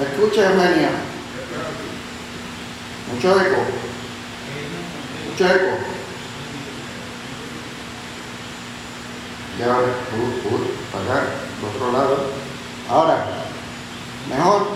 [0.00, 0.90] Escucha, Eugenia.
[3.12, 3.56] Mucho eco.
[5.28, 5.78] Mucho eco.
[9.58, 11.26] Y ahora, uh, uh, para acá,
[11.60, 12.30] por otro lado.
[12.88, 13.26] Ahora,
[14.28, 14.68] mejor.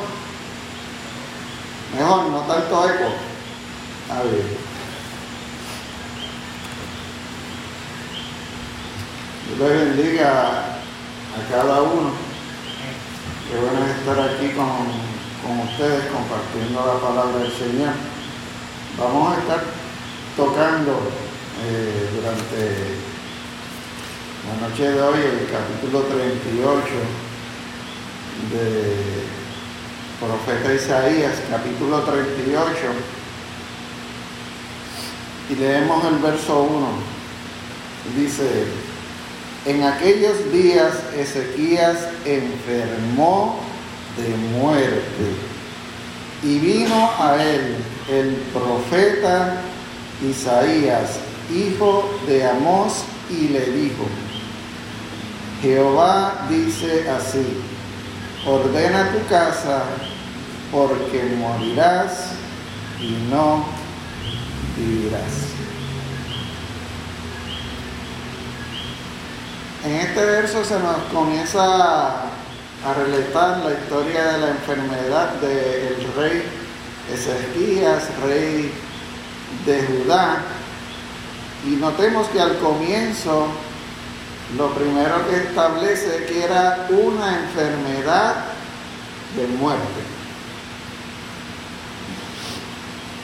[1.96, 3.12] Mejor, no tanto eco.
[4.11, 4.73] A ver.
[9.57, 12.11] Dios bendiga a cada uno.
[13.48, 15.11] Qué bueno estar aquí con,
[15.51, 17.95] ustedes compartiendo la palabra del Señor.
[18.99, 19.64] Vamos a estar
[20.37, 20.93] tocando
[21.67, 23.03] eh, durante
[24.47, 26.85] la noche de hoy el capítulo 38
[28.53, 29.23] de
[30.21, 32.77] profeta Isaías, capítulo 38,
[35.50, 36.86] y leemos el verso 1.
[38.17, 38.64] Dice,
[39.67, 43.72] en aquellos días Ezequías enfermó
[44.16, 45.52] de muerte
[46.42, 47.77] y vino a él
[48.10, 49.60] el profeta
[50.22, 51.19] Isaías,
[51.52, 54.04] hijo de Amós, y le dijo,
[55.62, 57.46] Jehová dice así,
[58.46, 59.84] ordena tu casa
[60.70, 62.32] porque morirás
[63.00, 63.64] y no
[64.76, 65.52] vivirás.
[69.84, 72.30] En este verso se nos comienza
[72.84, 76.42] a relatar la historia de la enfermedad del rey
[77.12, 78.72] Ezequías, rey
[79.66, 80.42] de Judá.
[81.66, 83.47] Y notemos que al comienzo
[84.56, 88.36] lo primero que establece que era una enfermedad
[89.36, 90.03] de muerte.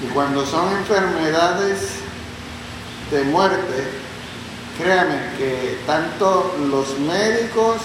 [0.02, 1.94] Y cuando son enfermedades
[3.10, 4.08] de muerte,
[4.78, 7.78] Créame que tanto los médicos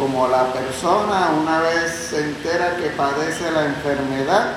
[0.00, 4.52] como la persona una vez se entera que padece la enfermedad,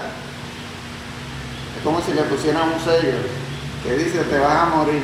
[1.76, 3.18] es como si le pusieran un sello
[3.84, 5.04] que dice te vas a morir.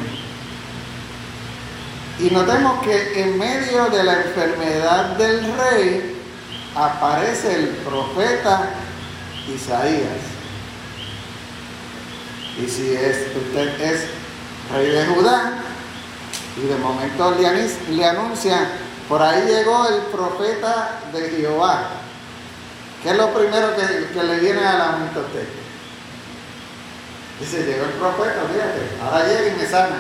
[2.19, 6.21] Y notemos que en medio de la enfermedad del rey
[6.73, 8.69] aparece el profeta
[9.53, 10.23] Isaías.
[12.57, 14.05] Y si es, usted es
[14.71, 15.63] rey de Judá,
[16.55, 17.35] y de momento
[17.89, 18.67] le, anuncian,
[19.09, 21.89] por ahí llegó el profeta de Jehová.
[23.01, 25.47] ¿Qué es lo primero que, le viene a la mente a usted?
[27.39, 29.95] Dice, llegó el profeta, fíjate, ahora llega y me sana.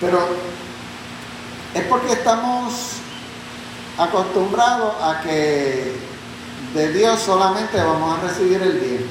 [0.00, 0.26] Pero
[1.74, 2.92] es porque estamos
[3.98, 5.96] acostumbrados a que
[6.74, 9.10] de Dios solamente vamos a recibir el bien.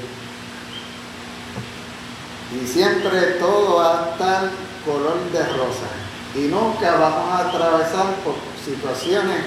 [2.60, 4.50] Y siempre todo va a estar
[4.84, 6.09] color de rosa.
[6.34, 9.44] Y nunca vamos a atravesar por situaciones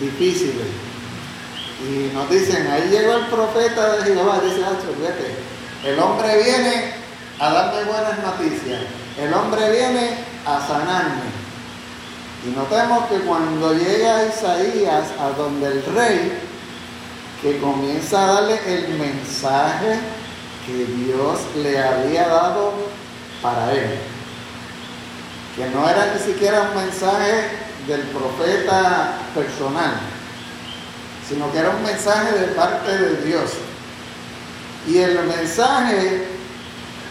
[0.00, 0.66] difíciles.
[1.88, 5.34] Y nos dicen, ahí llegó el profeta de Jehová, dice, fíjate,
[5.84, 6.94] el hombre viene
[7.38, 8.82] a darme buenas noticias,
[9.18, 11.42] el hombre viene a sanarme.
[12.46, 16.32] Y notemos que cuando llega Isaías a donde el rey,
[17.40, 19.98] que comienza a darle el mensaje
[20.66, 22.72] que Dios le había dado
[23.42, 23.98] para él.
[25.56, 27.50] Que no era ni siquiera un mensaje
[27.86, 29.94] del profeta personal,
[31.28, 33.50] sino que era un mensaje de parte de Dios.
[34.86, 36.26] Y el mensaje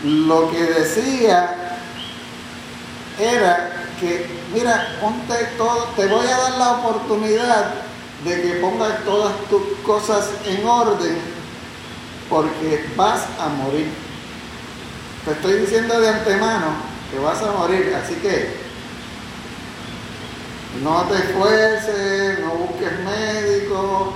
[0.04, 1.78] lo que decía
[3.20, 7.74] era que, mira, ponte todo, te voy a dar la oportunidad
[8.26, 11.18] de que pongas todas tus cosas en orden
[12.30, 13.90] porque vas a morir.
[15.26, 18.56] Te estoy diciendo de antemano que vas a morir, así que
[20.82, 24.14] no te esfuerces, no busques médico,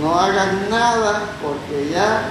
[0.00, 2.22] no hagas nada, porque ya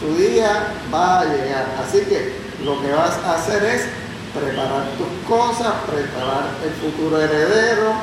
[0.00, 1.66] tu día va a llegar.
[1.84, 3.86] Así que lo que vas a hacer es
[4.32, 7.94] preparar tus cosas, preparar el futuro heredero,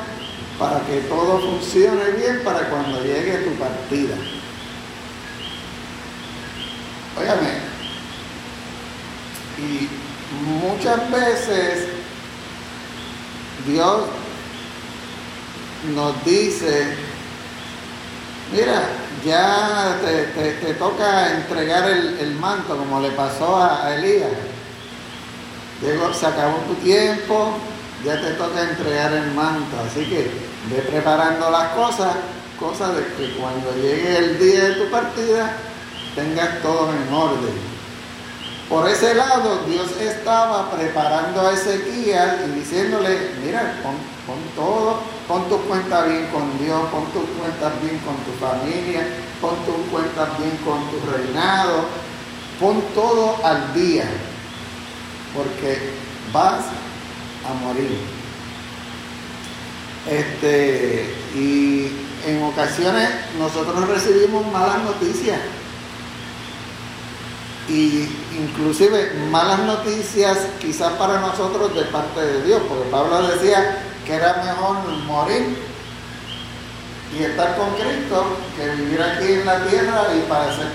[0.59, 4.15] para que todo funcione bien para cuando llegue tu partida.
[7.17, 7.75] Óigame,
[9.57, 9.89] y
[10.43, 11.87] muchas veces
[13.65, 14.01] Dios
[15.93, 16.95] nos dice,
[18.51, 18.87] mira,
[19.25, 24.29] ya te, toca entregar el, manto como le pasó a, Elías.
[25.81, 27.53] Llegó, se acabó tu tiempo,
[28.03, 29.75] ya te toca entregar el manto.
[29.85, 30.31] Así que
[30.69, 32.15] ve preparando las cosas,
[32.59, 35.53] cosas de que cuando llegue el día de tu partida,
[36.15, 37.74] tengas todo en orden.
[38.69, 43.75] Por ese lado, Dios estaba preparando a Ezequiel y diciéndole, mira,
[44.25, 49.05] Pon todo, pon tu cuenta bien con Dios, pon tus cuentas bien con tu familia,
[49.39, 51.85] pon tus cuentas bien con tu reinado,
[52.59, 54.05] pon todo al día,
[55.35, 55.91] porque
[56.33, 56.65] vas
[57.47, 57.99] a morir.
[60.09, 61.91] Este, y
[62.25, 65.37] en ocasiones nosotros recibimos malas noticias
[67.67, 68.07] y
[68.37, 74.43] inclusive malas noticias quizás para nosotros de parte de Dios, porque Pablo decía que era
[74.43, 74.77] mejor
[75.07, 75.57] morir
[77.17, 80.67] y estar con Cristo que vivir aquí en la tierra y padecer.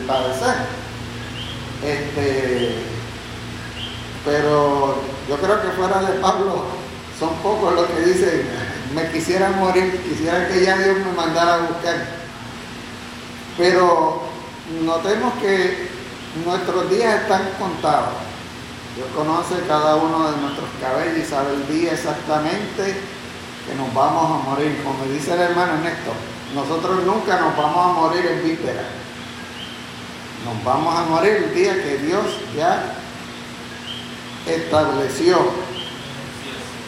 [0.00, 0.54] Y padecer.
[1.82, 2.76] Este,
[4.24, 6.64] pero yo creo que fuera de Pablo
[7.18, 8.48] son pocos los que dicen,
[8.94, 12.06] me quisiera morir, quisiera que ya Dios me mandara a buscar.
[13.56, 14.22] Pero
[14.84, 15.88] notemos que
[16.44, 18.14] nuestros días están contados.
[18.96, 22.96] Dios conoce cada uno de nuestros cabellos y sabe el día exactamente
[23.66, 24.80] que nos vamos a morir.
[24.84, 26.14] Como dice el hermano Néstor,
[26.54, 28.84] nosotros nunca nos vamos a morir en víspera.
[30.44, 32.24] Nos vamos a morir el día que Dios
[32.56, 32.94] ya
[34.46, 35.38] estableció.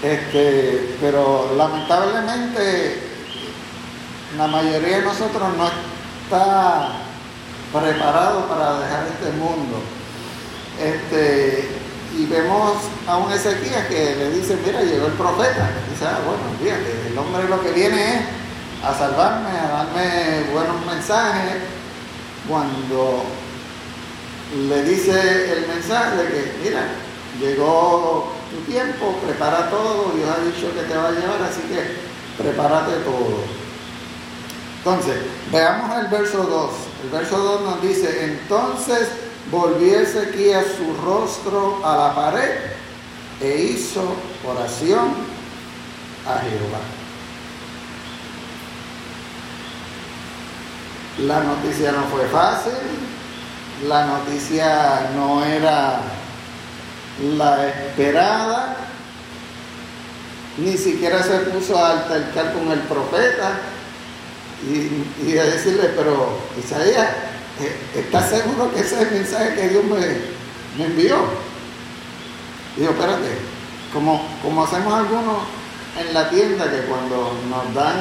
[0.03, 3.03] Este, pero lamentablemente
[4.37, 5.69] la mayoría de nosotros no
[6.25, 7.06] está
[7.73, 9.81] preparado para dejar este mundo.
[10.81, 11.69] Este,
[12.19, 12.77] y vemos
[13.07, 15.71] a un Ezequiel que le dice, mira, llegó el profeta.
[15.91, 18.21] dice, ah, bueno, fíjate, el hombre lo que viene es
[18.85, 21.57] a salvarme, a darme buenos mensajes.
[22.49, 23.25] Cuando
[24.69, 26.87] le dice el mensaje que, mira,
[27.41, 32.43] llegó tu tiempo, prepara todo, Dios ha dicho que te va a llevar, así que
[32.43, 33.45] prepárate todo.
[34.79, 35.17] Entonces,
[35.51, 36.71] veamos el verso 2.
[37.07, 39.07] El verso 2 nos dice, entonces
[39.49, 42.51] volvió Ezequiel su rostro a la pared
[43.41, 44.03] e hizo
[44.45, 45.15] oración
[46.27, 46.81] a Jehová.
[51.19, 52.73] La noticia no fue fácil,
[53.87, 56.01] la noticia no era
[57.37, 58.77] la esperada,
[60.59, 63.61] ni siquiera se puso a altercar con el profeta
[64.65, 67.09] y, a decirle, pero Isaías,
[67.61, 71.17] eh, ¿estás seguro que ese es el mensaje que Dios me, envió?
[72.77, 73.29] Digo, espérate,
[73.93, 75.39] como, como hacemos algunos
[75.99, 77.97] en la tienda que cuando nos dan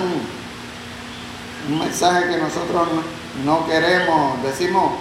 [1.69, 2.87] un mensaje que nosotros
[3.43, 4.93] no queremos, decimos,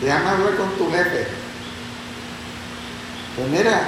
[0.00, 1.26] déjame hablar con tu jefe.
[3.36, 3.80] Pues mira,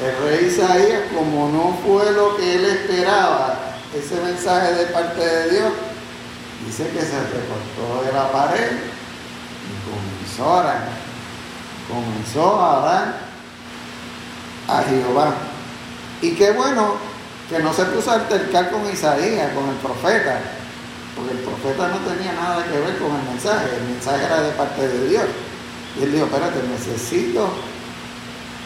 [0.00, 5.50] el rey Isaías, como no fue lo que él esperaba, ese mensaje de parte de
[5.50, 5.72] Dios,
[6.66, 8.70] dice que se recortó de la pared
[9.68, 10.88] y comenzó a orar.
[11.88, 13.14] Comenzó a orar
[14.68, 15.34] a Jehová.
[16.22, 16.94] Y qué bueno
[17.48, 20.40] que no se puso a altercar con Isaías, con el profeta,
[21.14, 24.52] porque el profeta no tenía nada que ver con el mensaje, el mensaje era de
[24.52, 25.24] parte de Dios.
[25.98, 27.50] Y él dijo, espérate, necesito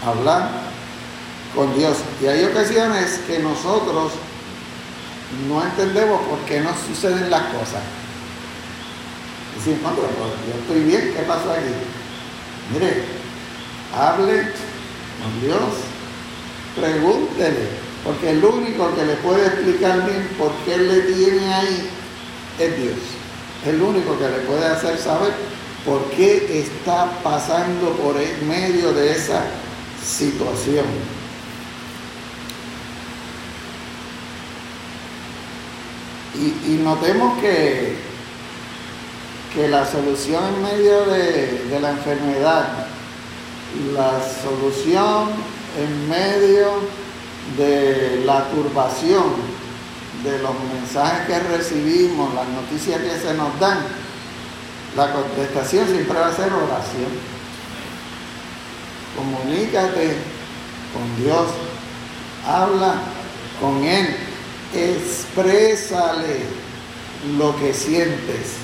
[0.07, 0.51] hablar
[1.55, 1.97] con Dios.
[2.23, 4.13] Y hay ocasiones que nosotros
[5.49, 7.83] no entendemos por qué no suceden las cosas.
[9.57, 10.09] Decimos, pero
[10.47, 11.73] yo estoy bien, ¿qué pasó aquí?
[12.73, 13.05] Mire,
[13.95, 14.53] hable
[15.23, 15.59] con Dios,
[16.77, 17.69] pregúntele,
[18.05, 21.91] porque el único que le puede explicar bien por qué le tiene ahí
[22.59, 22.99] es Dios.
[23.67, 25.33] El único que le puede hacer saber
[25.85, 29.43] por qué está pasando por el medio de esa
[30.05, 30.87] situación.
[36.39, 37.97] Y, notemos que,
[39.55, 42.69] que la solución en medio de, la enfermedad,
[43.95, 45.31] la solución
[45.79, 46.67] en medio
[47.57, 49.57] de la turbación,
[50.25, 53.79] de los mensajes que recibimos, las noticias que se nos dan,
[54.95, 57.13] la contestación siempre va a ser oración.
[59.17, 60.17] Comunícate
[60.93, 61.47] con Dios,
[62.47, 62.97] habla
[63.59, 64.36] con Él
[64.77, 66.41] exprésale
[67.39, 68.57] lo que sientes.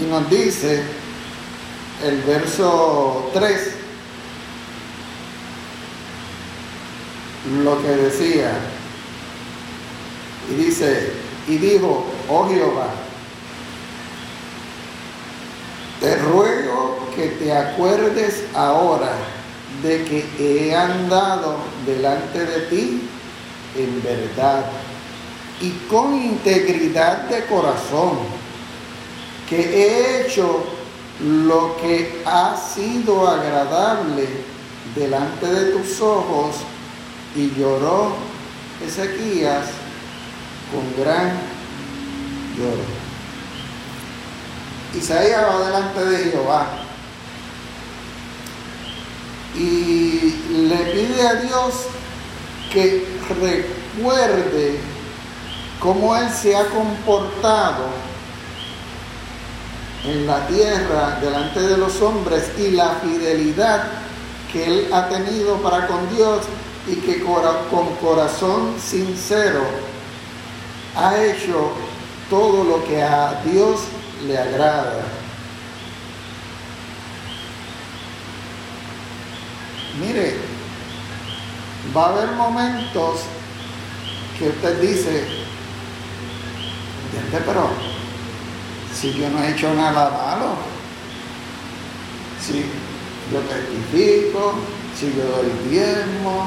[0.00, 0.82] Y nos dice
[2.04, 3.70] el verso 3,
[7.64, 8.52] lo que decía,
[10.50, 11.12] y dice,
[11.48, 12.90] y dijo, oh Jehová,
[16.00, 19.12] te ruego que te acuerdes ahora
[19.82, 23.08] de que he andado delante de ti
[23.76, 24.64] en verdad
[25.60, 28.18] y con integridad de corazón,
[29.48, 30.64] que he hecho
[31.20, 34.28] lo que ha sido agradable
[34.94, 36.56] delante de tus ojos
[37.34, 38.12] Y lloró
[38.86, 39.66] Ezequías
[40.70, 41.32] con gran
[42.56, 42.84] lloro.
[44.94, 46.66] Isaías va delante de Jehová
[49.56, 50.34] y
[50.68, 51.74] le pide a Dios
[52.72, 53.06] que
[53.40, 54.78] recuerde
[55.80, 57.86] cómo Él se ha comportado
[60.04, 63.84] en la tierra delante de los hombres y la fidelidad
[64.52, 66.42] que Él ha tenido para con Dios
[66.86, 69.62] y que con corazón sincero
[70.96, 71.72] ha hecho
[72.30, 73.80] todo lo que a Dios
[74.26, 75.04] le agrada.
[80.00, 80.57] Mire,
[81.96, 83.20] va a haber momentos
[84.38, 85.24] que usted dice,
[87.32, 87.68] pero
[88.94, 90.54] si yo no he hecho nada malo,
[92.40, 92.64] si
[93.32, 94.54] yo testifico,
[94.98, 96.46] si yo doy diezmo,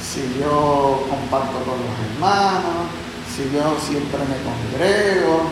[0.00, 2.86] si yo comparto con los hermanos,
[3.34, 5.42] si yo siempre me congrego,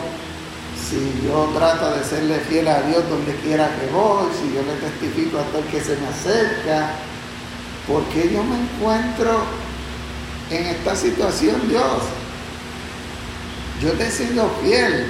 [0.77, 4.75] si yo trato de serle fiel a Dios donde quiera que voy, si yo le
[4.79, 6.91] testifico a todo el que se me acerca,
[7.87, 9.43] porque yo me encuentro
[10.49, 12.03] en esta situación, Dios?
[13.81, 15.07] Yo te he sido fiel.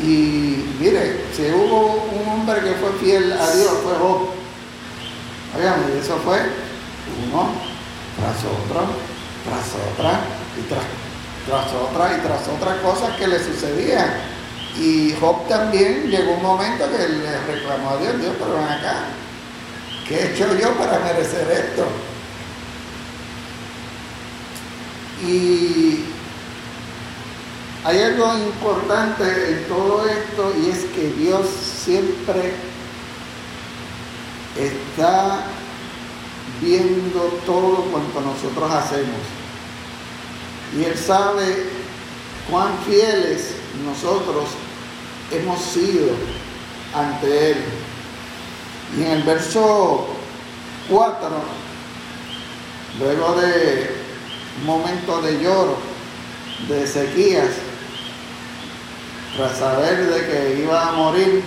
[0.00, 4.30] Y mire, si hubo un hombre que fue fiel a Dios, fue Job.
[5.56, 6.38] Oigan, eso fue
[7.28, 7.50] uno
[8.18, 8.86] tras otro,
[9.44, 10.20] tras otra,
[10.58, 10.84] y tras,
[11.46, 14.10] tras otra, y tras otras cosas que le sucedían.
[14.76, 19.04] Y Job también llegó un momento que le reclamó a Dios, Dios, pero ven acá,
[20.06, 21.86] ¿qué he hecho yo para merecer esto?
[25.26, 26.04] Y
[27.84, 32.52] hay algo importante en todo esto y es que Dios siempre
[34.56, 35.44] está
[36.60, 39.20] viendo todo cuanto nosotros hacemos.
[40.76, 41.66] Y Él sabe
[42.50, 43.54] cuán fieles
[43.84, 44.50] nosotros
[45.30, 46.14] hemos sido
[46.94, 47.56] ante Él.
[48.96, 50.06] Y en el verso
[50.90, 51.28] 4,
[52.98, 53.90] luego de
[54.60, 55.78] un momento de lloro
[56.68, 57.48] de Ezequías,
[59.36, 61.42] tras saber de que iba a morir,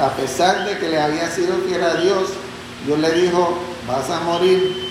[0.00, 2.28] a pesar de que le había sido fiel a Dios,
[2.86, 4.88] Dios le dijo, vas a morir,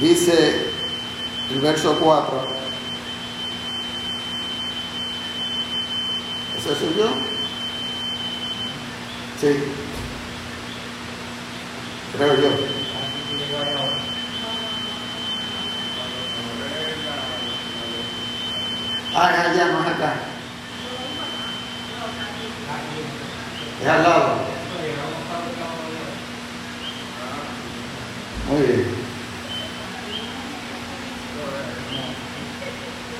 [0.00, 0.70] dice
[1.50, 2.46] el verso 4.
[6.56, 7.10] ¿Ese soy yo?
[9.40, 9.89] Sí.
[12.16, 12.48] Creo yo.
[19.14, 20.14] Ah, no es acá.
[23.82, 24.34] Es al lado.
[28.48, 28.86] Muy bien.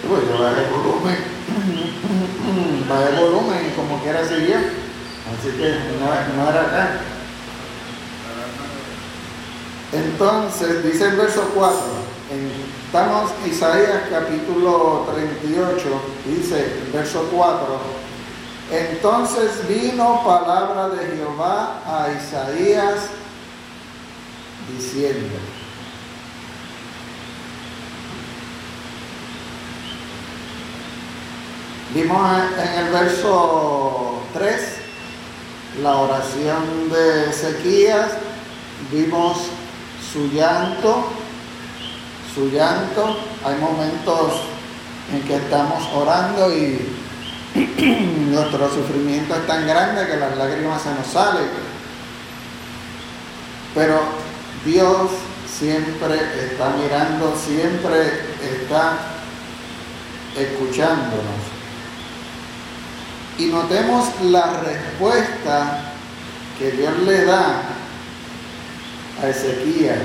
[0.08, 1.16] Pues yo bajé el volumen.
[2.88, 4.56] bajé el volumen y como quiera seguir.
[5.30, 7.00] Así que no, no era acá.
[9.92, 11.78] Entonces, dice el verso 4,
[12.86, 15.80] estamos en Isaías capítulo 38,
[16.26, 17.56] dice el verso 4,
[18.70, 23.06] entonces vino palabra de Jehová a Isaías
[24.72, 25.36] diciendo,
[31.92, 32.30] vimos
[32.62, 34.60] en el verso 3
[35.82, 38.12] la oración de Ezequías,
[38.92, 39.50] vimos
[40.12, 41.08] su llanto,
[42.34, 44.42] su llanto, hay momentos
[45.12, 46.88] en que estamos orando y
[48.30, 51.48] nuestro sufrimiento es tan grande que las lágrimas se nos salen.
[53.74, 54.00] Pero
[54.64, 55.10] Dios
[55.48, 56.14] siempre
[56.44, 58.98] está mirando, siempre está
[60.36, 61.40] escuchándonos.
[63.38, 65.92] Y notemos la respuesta
[66.58, 67.62] que Dios le da
[69.22, 69.98] a Ezequías.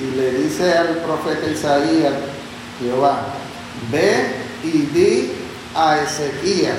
[0.00, 2.14] Y le dice al profeta Isaías,
[2.80, 3.26] Jehová,
[3.90, 4.26] ve
[4.62, 5.32] y di
[5.74, 6.78] a Ezequías.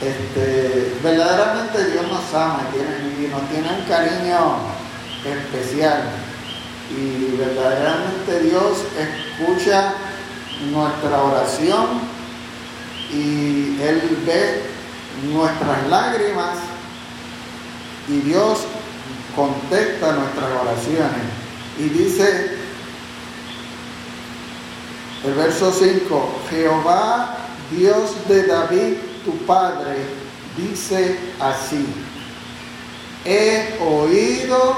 [0.00, 4.56] Este, verdaderamente Dios nos ama y nos tiene un cariño
[5.24, 6.04] especial.
[6.90, 9.94] Y verdaderamente Dios escucha
[10.72, 12.00] nuestra oración
[13.12, 14.62] y Él ve
[15.32, 16.58] nuestras lágrimas
[18.08, 18.60] y Dios
[19.34, 21.22] contesta nuestras oraciones.
[21.78, 22.56] Y dice
[25.24, 27.36] el verso 5, Jehová,
[27.70, 29.96] Dios de David, tu padre,
[30.56, 31.86] dice así,
[33.24, 34.76] he oído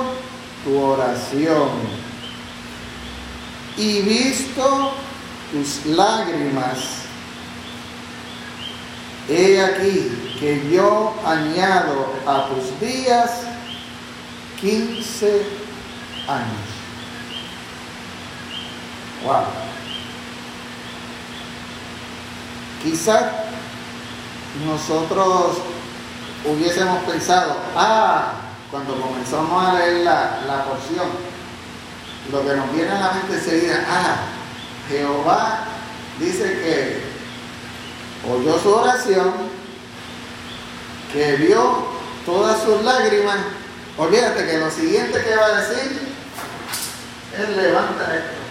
[0.65, 1.71] tu oración
[3.77, 4.93] y visto
[5.53, 7.01] tus lágrimas.
[9.29, 13.43] He aquí que yo añado a tus días
[14.61, 15.47] 15
[16.29, 16.73] años.
[19.25, 19.45] Wow.
[22.83, 23.25] Quizás
[24.67, 25.59] nosotros
[26.45, 28.33] hubiésemos pensado, ah,
[28.71, 31.07] cuando comenzamos a leer la, la porción,
[32.33, 34.17] lo que nos viene a la mente enseguida, ah,
[34.88, 35.61] Jehová
[36.19, 37.12] dice que
[38.31, 39.33] oyó su oración,
[41.12, 41.87] que vio
[42.25, 43.38] todas sus lágrimas.
[43.99, 46.00] Olvídate que lo siguiente que va a decir
[47.38, 48.43] es levanta esto.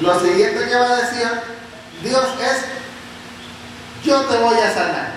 [0.00, 1.28] Lo siguiente que va a decir
[2.02, 2.64] Dios es,
[4.04, 5.14] yo te voy a sanar.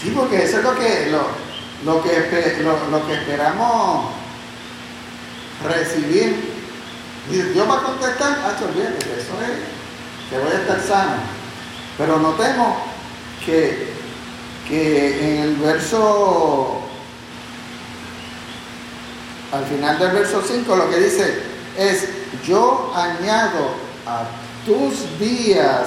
[0.00, 4.12] Sí, porque eso es lo que, lo, que, lo, que esperamos
[5.64, 6.56] recibir.
[7.30, 11.16] Dios va a contestar, ah, que eso es, que voy a estar sano.
[11.98, 12.76] Pero notemos
[13.44, 13.92] que,
[14.68, 16.86] que en el verso
[19.52, 21.42] al final del verso 5 lo que dice
[21.78, 22.08] es,
[22.46, 23.70] yo añado
[24.06, 24.24] a
[24.64, 25.86] tus días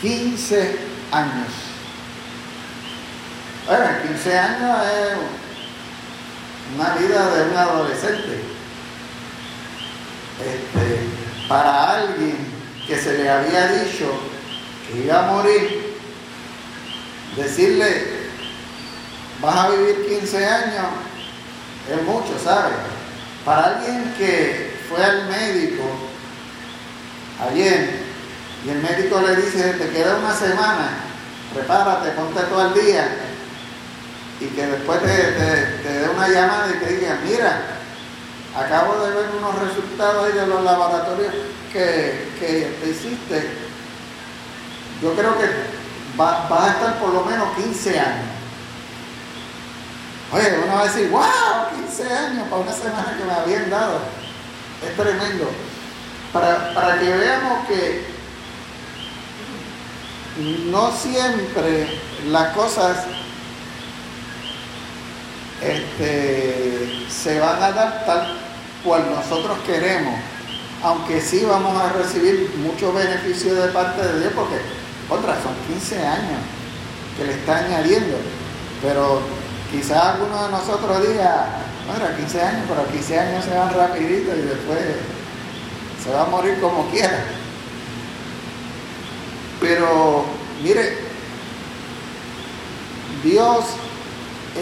[0.00, 0.78] 15
[1.12, 1.48] años.
[3.66, 5.49] Bueno, 15 años es
[6.74, 8.40] una vida de un adolescente.
[10.38, 12.36] Este, para alguien
[12.86, 14.06] que se le había dicho
[14.86, 15.94] que iba a morir,
[17.36, 18.20] decirle,
[19.40, 20.86] vas a vivir 15 años,
[21.90, 22.70] es mucho, ¿sabe?
[23.44, 25.82] Para alguien que fue al médico
[27.48, 28.00] ayer
[28.64, 30.90] y el médico le dice, te queda una semana,
[31.54, 33.29] prepárate, ponte todo al día
[34.40, 37.60] y que después te, dé una llamada y te diga, mira,
[38.56, 41.32] acabo de ver unos resultados ahí de los laboratorios
[41.70, 43.50] que, te hiciste.
[45.02, 45.46] Yo creo que
[46.16, 48.30] vas va a estar por lo menos 15 años.
[50.32, 53.98] Oye, uno va a decir, wow, 15 años para una semana que me habían dado.
[54.86, 55.50] Es tremendo.
[56.32, 58.06] Para, para que veamos que
[60.70, 63.04] no siempre las cosas
[65.62, 68.38] este, se van a dar tal
[68.84, 70.14] cual nosotros queremos,
[70.82, 74.56] aunque sí vamos a recibir mucho beneficio de parte de Dios, porque
[75.08, 76.40] otra son 15 años
[77.16, 78.16] que le está añadiendo,
[78.82, 79.20] pero
[79.70, 81.46] Quizás alguno de nosotros diga,
[81.86, 84.80] bueno, 15 años, pero 15 años se van rapidito y después
[86.02, 87.24] se va a morir como quiera.
[89.60, 90.24] Pero
[90.60, 90.98] mire,
[93.22, 93.64] Dios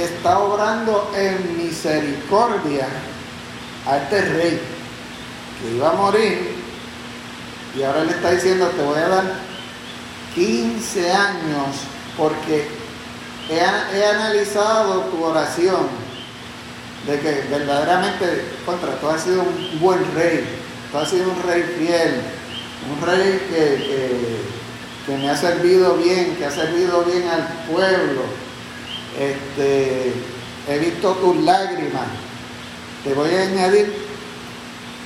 [0.02, 2.86] está obrando en misericordia
[3.86, 4.60] a este rey
[5.60, 6.56] que iba a morir
[7.76, 9.24] y ahora le está diciendo te voy a dar
[10.34, 11.66] 15 años
[12.16, 12.66] porque
[13.50, 15.88] he, analizado tu oración
[17.06, 20.44] de que verdaderamente contra tú has sido un buen rey,
[20.92, 22.20] tú has sido un rey fiel,
[22.92, 24.42] un rey que,
[25.06, 28.22] que, me ha servido bien, que ha servido bien al pueblo.
[29.16, 30.12] Este,
[30.68, 32.06] he visto tus lágrimas.
[33.04, 33.94] Te voy a añadir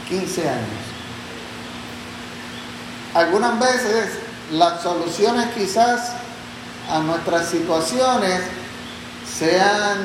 [0.09, 0.83] 15 años.
[3.15, 4.19] Algunas veces
[4.53, 6.13] las soluciones quizás
[6.91, 8.41] a nuestras situaciones
[9.39, 9.99] sean,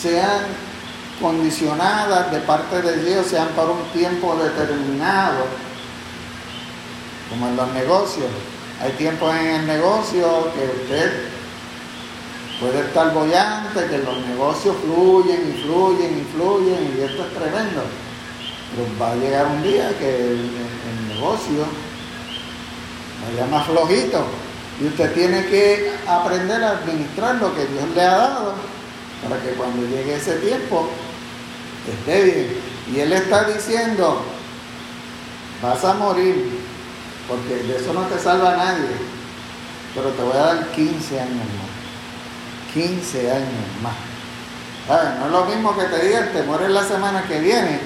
[0.00, 0.42] sean
[1.20, 5.46] condicionadas de parte de Dios, sean para un tiempo determinado,
[7.30, 8.30] como en los negocios.
[8.84, 11.10] Hay tiempos en el negocio que usted
[12.60, 17.82] puede estar bollante, que los negocios fluyen y fluyen y fluyen, y esto es tremendo.
[18.70, 21.64] Pero va a llegar un día que el negocio
[23.26, 24.26] vaya más flojito.
[24.78, 28.54] Y usted tiene que aprender a administrar lo que Dios le ha dado
[29.22, 30.90] para que cuando llegue ese tiempo
[31.90, 32.60] esté bien.
[32.92, 34.20] Y Él está diciendo,
[35.62, 36.60] vas a morir,
[37.28, 38.88] porque de eso no te salva nadie,
[39.94, 42.74] pero te voy a dar 15 años más.
[42.74, 43.48] 15 años
[43.82, 43.94] más.
[45.18, 47.80] No es lo mismo que te digan, te mueres la semana que viene,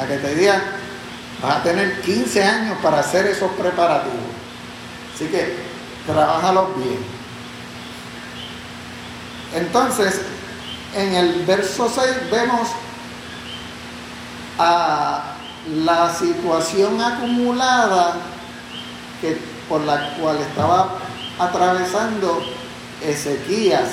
[0.00, 0.62] a que te digan,
[1.42, 4.16] vas a tener 15 años para hacer esos preparativos.
[5.14, 5.56] Así que
[6.06, 7.18] trabájalo bien.
[9.54, 10.20] Entonces,
[10.94, 12.68] en el verso 6 vemos
[14.58, 15.34] a
[15.74, 18.16] la situación acumulada
[19.20, 20.98] que, por la cual estaba
[21.38, 22.42] atravesando
[23.02, 23.90] Ezequías,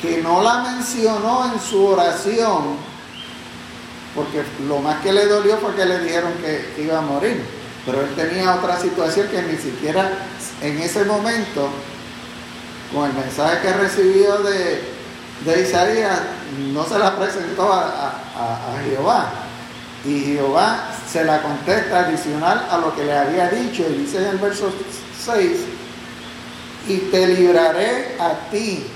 [0.00, 2.76] que no la mencionó en su oración,
[4.14, 7.44] porque lo más que le dolió fue que le dijeron que iba a morir,
[7.84, 10.10] pero él tenía otra situación que ni siquiera
[10.60, 11.68] en ese momento,
[12.92, 14.82] con el mensaje que recibió de,
[15.44, 16.20] de Isaías,
[16.72, 19.30] no se la presentó a, a Jehová.
[20.04, 24.24] Y Jehová se la contesta adicional a lo que le había dicho, y dice en
[24.24, 24.72] el verso
[25.24, 25.50] 6,
[26.88, 28.86] y te libraré a ti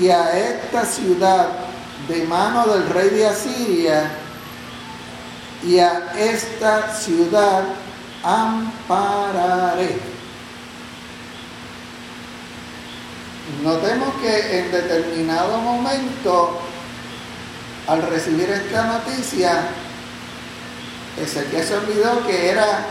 [0.00, 1.48] y a esta ciudad
[2.08, 4.10] de mano del rey de Asiria,
[5.62, 7.64] y a esta ciudad
[8.22, 9.98] ampararé.
[13.62, 16.60] Notemos que en determinado momento,
[17.86, 19.64] al recibir esta noticia,
[21.18, 22.86] Ezequiel se olvidó que era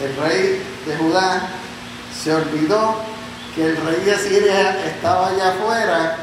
[0.00, 1.48] el rey de Judá,
[2.22, 2.96] se olvidó
[3.54, 6.16] que el rey de Siria estaba allá afuera,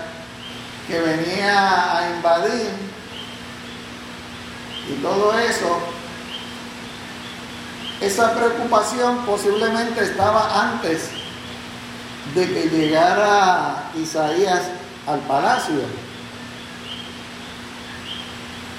[0.88, 2.70] que venía a invadir
[4.90, 5.80] y todo eso.
[8.02, 11.10] Esa preocupación posiblemente estaba antes
[12.36, 14.64] de que llegara Isaías
[15.08, 15.82] al palacio.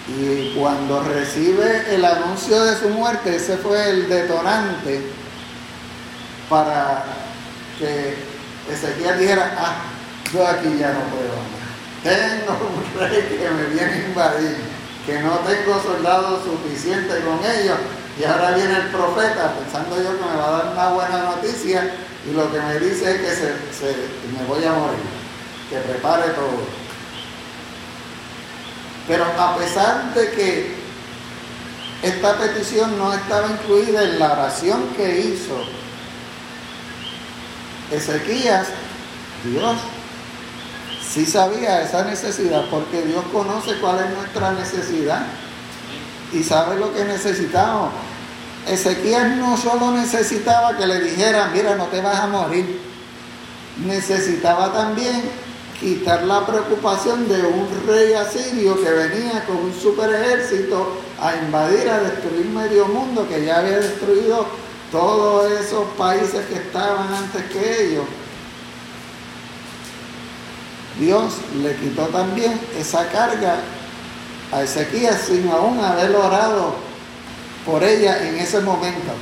[0.06, 5.00] Y cuando recibe el anuncio de su muerte, ese fue el detonante
[6.48, 7.04] para
[7.78, 8.14] que
[8.70, 9.76] Ezequiel dijera, ah,
[10.32, 11.34] yo aquí ya no puedo.
[12.02, 14.56] Tengo un rey que me viene a invadir,
[15.06, 17.78] que no tengo soldados suficientes con ellos.
[18.20, 21.94] Y ahora viene el profeta pensando yo que me va a dar una buena noticia
[22.28, 23.94] y lo que me dice es que se,
[24.32, 25.00] me voy a morir,
[25.68, 26.83] que prepare todo.
[29.06, 30.74] Pero a pesar de que
[32.02, 35.56] esta petición no estaba incluida en la oración que hizo
[37.90, 38.68] Ezequías,
[39.44, 39.76] Dios
[41.06, 45.26] sí sabía esa necesidad, porque Dios conoce cuál es nuestra necesidad
[46.32, 47.90] y sabe lo que necesitamos.
[48.66, 52.80] Ezequías no solo necesitaba que le dijera, mira, no te vas a morir,
[53.84, 55.22] necesitaba también
[55.84, 61.90] quitar la preocupación de un rey asirio que venía con un super ejército a invadir,
[61.90, 64.46] a destruir medio mundo, que ya había destruido
[64.90, 68.06] todos esos países que estaban antes que ellos.
[70.98, 73.58] Dios le quitó también esa carga
[74.52, 76.76] a Ezequías sin aún haber orado
[77.66, 79.12] por ella en ese momento.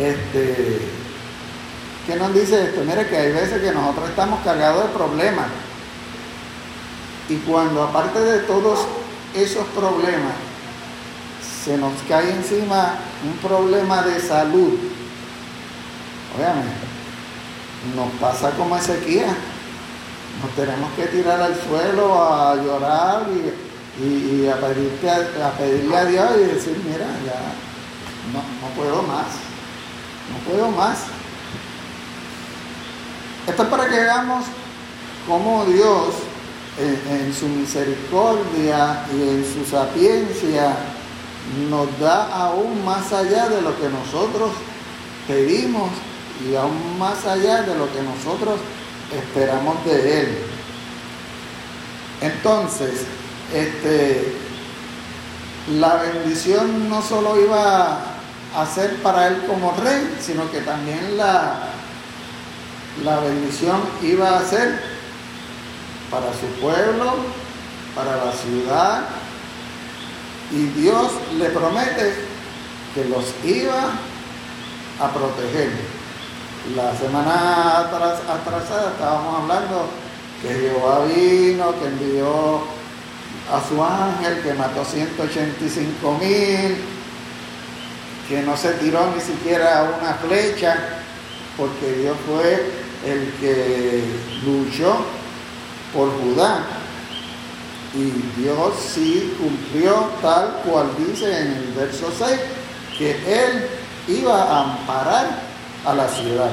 [0.00, 0.80] Este,
[2.08, 2.82] ¿Qué nos dice esto?
[2.84, 5.46] Mire que hay veces que nosotros estamos cargados de problemas.
[7.28, 8.80] Y cuando aparte de todos
[9.34, 10.32] esos problemas,
[11.62, 14.78] se nos cae encima un problema de salud,
[16.34, 16.86] obviamente,
[17.94, 19.26] nos pasa como Ezequiel.
[20.42, 23.26] Nos tenemos que tirar al suelo a llorar
[24.00, 27.38] y, a, a, pedirle a Dios y decir, mira, ya
[28.32, 29.26] no puedo más,
[30.32, 31.17] no puedo más.
[33.48, 34.44] Esto es para que veamos
[35.26, 36.08] cómo Dios,
[36.78, 40.76] en, su misericordia y en su sapiencia,
[41.70, 44.50] nos da aún más allá de lo que nosotros
[45.26, 45.88] pedimos
[46.46, 48.60] y aún más allá de lo que nosotros
[49.16, 50.38] esperamos de Él.
[52.20, 53.06] Entonces,
[53.54, 54.36] este,
[55.78, 57.98] la bendición no solo iba
[58.54, 61.77] a ser para Él como rey, sino que también la,
[63.04, 64.80] la bendición iba a ser
[66.10, 67.16] para su pueblo,
[67.94, 69.02] para la ciudad,
[70.50, 72.14] y Dios le promete
[72.94, 73.92] que los iba
[75.00, 75.70] a proteger.
[76.74, 79.88] La semana atrasada estábamos hablando
[80.42, 82.62] que Jehová vino, que envió
[83.52, 86.76] a su ángel, que mató 185 mil,
[88.28, 90.76] que no se tiró ni siquiera una flecha,
[91.56, 94.04] porque Dios fue el que
[94.44, 94.96] luchó
[95.92, 96.64] por Judá.
[97.94, 102.38] Y Dios sí cumplió tal cual dice en el verso 6,
[102.98, 103.66] que Él
[104.08, 105.40] iba a amparar
[105.84, 106.50] a la ciudad.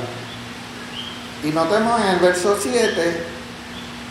[1.44, 3.24] Y notemos en el verso 7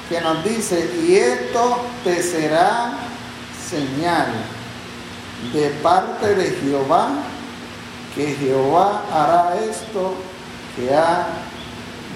[0.08, 2.92] que nos dice, y esto te será
[3.70, 4.26] señal
[5.52, 7.08] de parte de Jehová,
[8.14, 10.14] que Jehová hará esto
[10.76, 11.26] que ha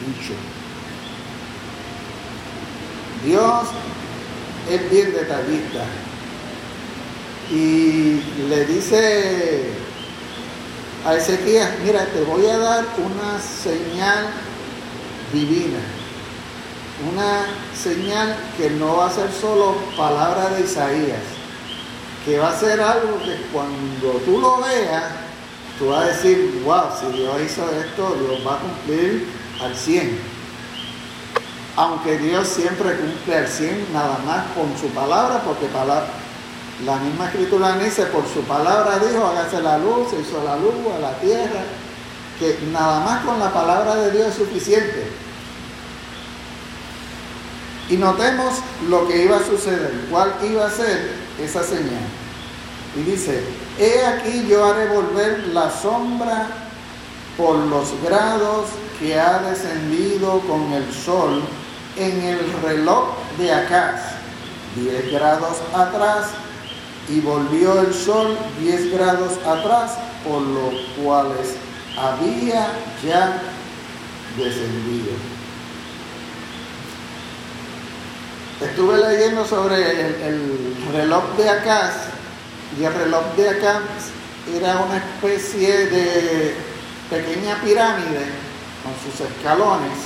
[0.07, 0.35] dicho.
[3.25, 3.69] Dios
[4.71, 5.85] es bien detallista.
[7.51, 9.71] y le dice
[11.07, 14.27] a Ezequías, mira, te voy a dar una señal
[15.33, 15.79] divina,
[17.11, 21.23] una señal que no va a ser solo palabra de Isaías,
[22.25, 25.05] que va a ser algo que cuando tú lo veas,
[25.79, 29.27] tú vas a decir, wow, si Dios hizo esto, Dios va a cumplir
[29.61, 30.39] al 100
[31.79, 35.69] aunque Dios siempre cumple al 100 nada más con su palabra, porque
[36.85, 40.75] la misma escritura dice, por su palabra dijo, hágase la luz, se hizo la luz
[40.97, 41.63] a la tierra,
[42.41, 45.09] que nada más con la palabra de Dios es suficiente.
[47.89, 48.55] Y notemos
[48.89, 52.03] lo que iba a suceder, cuál iba a ser esa señal.
[52.97, 53.41] Y dice,
[53.79, 56.49] he aquí yo haré volver la sombra
[57.37, 58.65] por los grados
[58.99, 61.43] que ha descendido con el sol
[61.97, 64.01] en el reloj de Acaz,
[64.77, 66.31] 10 grados atrás
[67.09, 71.55] y volvió el sol 10 grados atrás, por lo cuales
[71.97, 72.69] había
[73.05, 73.41] ya
[74.37, 75.13] descendido.
[78.61, 79.77] Estuve leyendo sobre
[80.27, 81.95] el, reloj de Acaz
[82.79, 83.83] y el reloj de Acaz
[84.53, 86.55] era una especie de
[87.09, 88.48] pequeña pirámide
[88.83, 89.99] con sus escalones.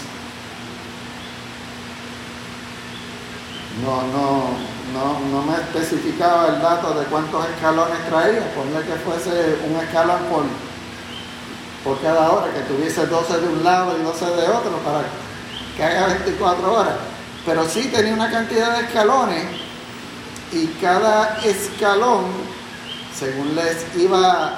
[3.82, 9.56] No, no, no, no me especificaba el dato de cuántos escalones traía, ponle que fuese
[9.66, 10.44] un escalón por,
[11.82, 15.04] por cada hora, que tuviese 12 de un lado y 12 de otro para
[15.76, 16.94] que haga 24 horas.
[17.46, 19.46] Pero sí tenía una cantidad de escalones
[20.52, 22.26] y cada escalón,
[23.18, 24.52] según les iba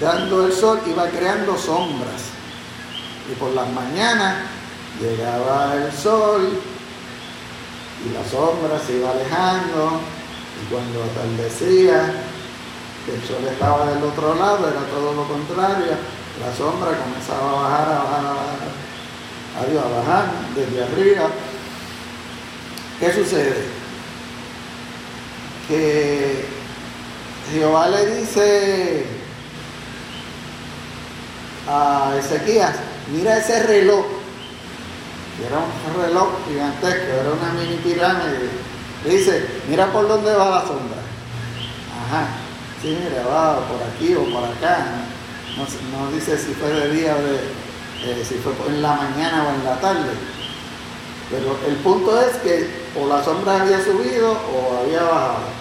[0.00, 2.39] dando el sol, iba creando sombras.
[3.30, 4.36] Y por las mañanas
[5.00, 6.60] llegaba el sol
[8.04, 10.00] y la sombra se iba alejando
[10.60, 12.22] y cuando atardecía,
[13.08, 15.96] el sol estaba del otro lado, era todo lo contrario,
[16.40, 18.32] la sombra comenzaba a bajar, a bajar, a
[19.60, 21.28] bajar, a bajar desde arriba.
[22.98, 23.64] ¿Qué sucede?
[25.66, 26.44] Que
[27.52, 29.19] Jehová le dice
[31.70, 32.74] a Ezequías,
[33.12, 34.20] mira ese reloj
[35.46, 38.50] era un reloj gigantesco, era una mini pirámide.
[39.04, 41.00] Le dice, mira por dónde va la sombra.
[42.04, 42.26] Ajá,
[42.82, 44.86] sí, mira, va por aquí o por acá.
[45.56, 47.36] No, dice si fue de día o de,
[48.12, 50.10] eh, si fue en la mañana o en la tarde.
[51.30, 52.68] Pero el punto es que
[53.00, 55.60] o la sombra había subido o había bajado.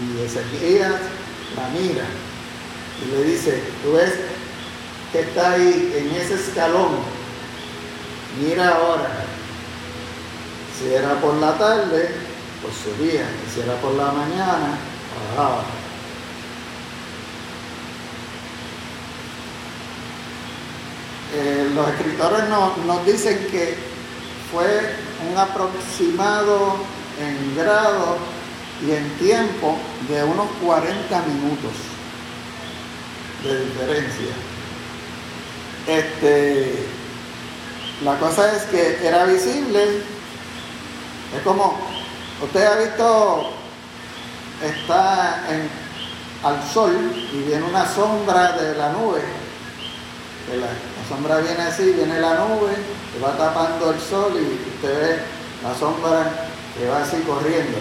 [0.00, 0.92] Y Ezequiel
[1.56, 2.04] la mira
[3.02, 4.12] y le dice, tú ves
[5.20, 7.16] está ahí en ese escalón
[8.38, 9.08] Mira ahora,
[10.78, 12.10] si era por la tarde,
[12.60, 14.76] pues subía, si era por la mañana,
[15.34, 15.62] bajaba.
[21.34, 22.44] Eh, los escritores
[22.86, 23.74] nos dicen que
[24.52, 24.96] fue
[25.30, 26.76] un aproximado
[27.18, 28.18] en grado
[28.86, 29.78] y en tiempo
[30.10, 31.72] de unos 40 minutos
[33.42, 34.55] de diferencia.
[35.86, 36.74] Este,
[38.02, 40.02] la cosa es que era visible.
[41.36, 41.78] Es como,
[42.42, 43.50] usted ha visto,
[44.62, 45.68] está en,
[46.42, 46.92] al sol
[47.32, 49.22] y viene una sombra de la nube.
[50.58, 50.68] La,
[51.08, 52.72] sombra viene así, viene la nube,
[53.12, 55.18] que va tapando el sol y usted ve
[55.62, 57.78] la sombra que va así corriendo.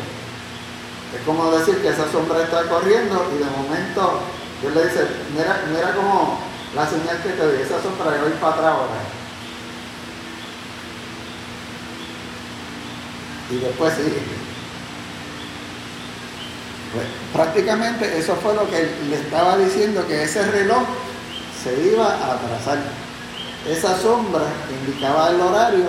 [1.15, 4.19] Es como decir que esa sombra está corriendo y de momento
[4.61, 6.39] Dios le dice, mira, mira como
[6.75, 9.25] la señal que te doy, esa sombra de hoy para atrás ahora.
[13.49, 14.01] y después sí.
[16.93, 20.83] Pues, prácticamente eso fue lo que le estaba diciendo, que ese reloj
[21.63, 22.79] se iba a atrasar.
[23.69, 25.85] Esa sombra indicaba el horario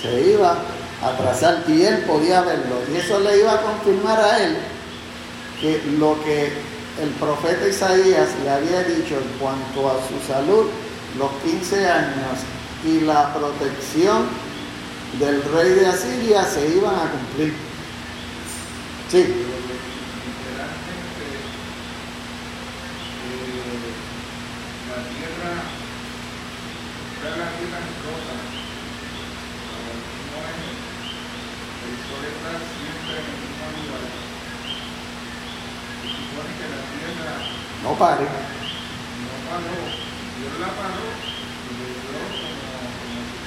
[0.00, 0.58] se iba
[1.02, 2.76] a atrasar y él podía verlo.
[2.92, 4.56] Y eso le iba a confirmar a él
[5.60, 6.52] que lo que
[7.00, 10.66] el profeta Isaías le había dicho en cuanto a su salud,
[11.18, 12.38] los 15 años
[12.84, 14.26] y la protección
[15.18, 17.54] del rey de Asiria se iban a cumplir.
[19.10, 19.24] Sí.
[37.82, 38.26] No pare.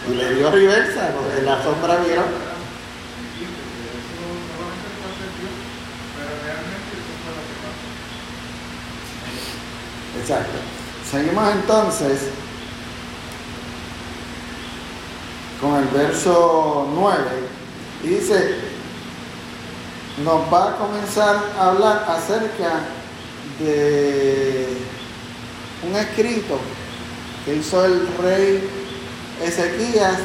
[0.10, 2.26] Y le dio reversa, en la sombra vieron.
[10.19, 10.58] Exacto.
[11.10, 12.30] Seguimos entonces
[15.62, 17.19] con el verso 9.
[18.04, 18.76] Y dice,
[20.23, 22.82] nos va a comenzar a hablar acerca
[23.60, 24.67] de
[25.88, 26.60] un escrito
[27.45, 28.67] que hizo el rey
[29.43, 30.17] Ezequías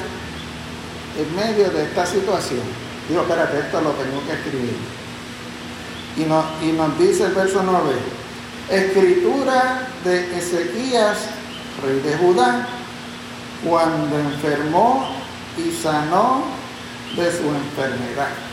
[1.19, 2.63] en medio de esta situación.
[3.09, 4.77] Digo, espérate, esto lo tengo que escribir.
[6.17, 7.91] Y, no, y nos dice el verso 9,
[8.71, 11.19] escritura de Ezequías,
[11.83, 12.67] rey de Judá,
[13.69, 15.07] cuando enfermó
[15.59, 16.45] y sanó
[17.15, 18.52] de su enfermedad.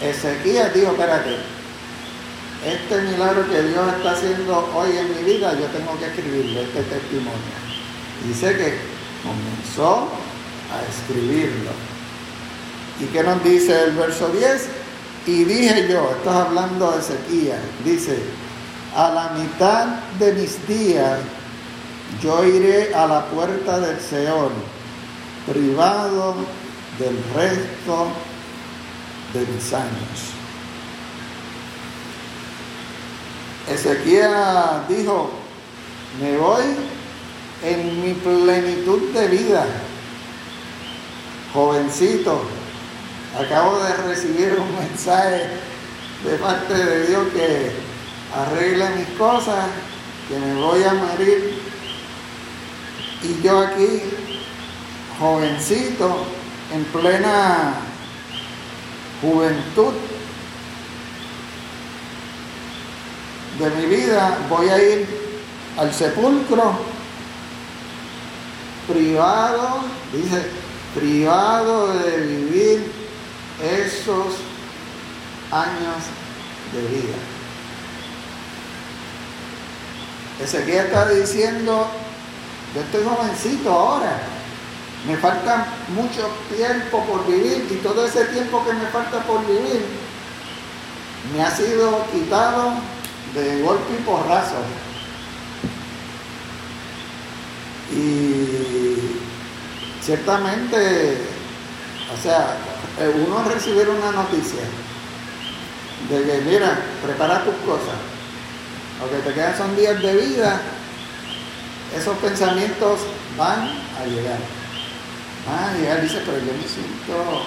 [0.00, 1.36] Ezequías dijo, espérate,
[2.64, 6.82] este milagro que Dios está haciendo hoy en mi vida, yo tengo que escribirlo, este
[6.82, 7.54] testimonio.
[8.26, 8.78] Dice que
[9.22, 10.08] comenzó
[10.72, 11.70] a escribirlo.
[13.00, 14.68] ¿Y qué nos dice el verso 10?
[15.26, 18.18] Y dije yo, estás hablando de Ezequías, dice,
[18.94, 19.86] a la mitad
[20.18, 21.18] de mis días
[22.22, 24.52] yo iré a la puerta del Seol,
[25.46, 26.36] privado
[26.98, 28.08] del resto
[29.34, 30.34] de mis años.
[33.68, 34.30] Ezequiel
[34.88, 35.30] dijo,
[36.20, 36.62] me voy
[37.64, 39.66] en mi plenitud de vida,
[41.52, 42.42] jovencito,
[43.38, 45.48] acabo de recibir un mensaje
[46.24, 47.72] de parte de Dios que
[48.34, 49.66] arregle mis cosas,
[50.28, 51.60] que me voy a morir.
[53.22, 54.02] Y yo aquí,
[55.18, 56.26] jovencito,
[56.72, 57.74] en plena
[59.24, 59.94] juventud
[63.58, 65.06] de mi vida, voy a ir
[65.78, 66.72] al sepulcro
[68.86, 69.80] privado,
[70.12, 70.42] dice,
[70.94, 72.92] privado de vivir
[73.62, 74.34] esos
[75.50, 76.04] años
[76.72, 77.16] de vida.
[80.42, 81.86] Ezequiel está diciendo,
[82.74, 84.20] yo estoy jovencito ahora,
[85.06, 89.84] me falta mucho tiempo por vivir y todo ese tiempo que me falta por vivir
[91.32, 92.74] me ha sido quitado
[93.34, 94.56] de golpe y porrazo.
[97.92, 98.96] Y
[100.02, 101.18] ciertamente,
[102.12, 102.56] o sea,
[103.26, 104.62] uno recibir una noticia
[106.10, 107.96] de que, mira, prepara tus cosas,
[109.00, 110.60] lo que te quedan son días de vida,
[111.96, 113.00] esos pensamientos
[113.38, 114.63] van a llegar.
[115.46, 117.44] Ah, y él dice, pero yo me siento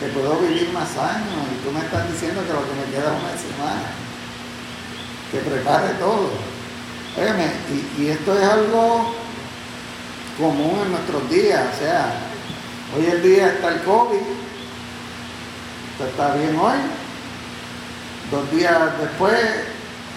[0.00, 3.12] que puedo vivir más años y tú me estás diciendo que lo que me queda
[3.12, 3.88] es una semana.
[5.30, 6.30] Que prepare todo.
[7.18, 9.14] y, y esto es algo
[10.38, 11.62] común en nuestros días.
[11.74, 12.14] O sea,
[12.96, 14.26] hoy el día está el COVID,
[15.92, 16.78] esto está bien hoy.
[18.30, 19.38] Dos días después,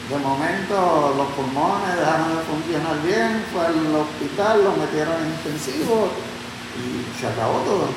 [0.10, 6.10] de momento los pulmones dejaron de funcionar bien, fue al hospital, lo metieron en intensivo
[6.77, 7.88] y se acabó todo.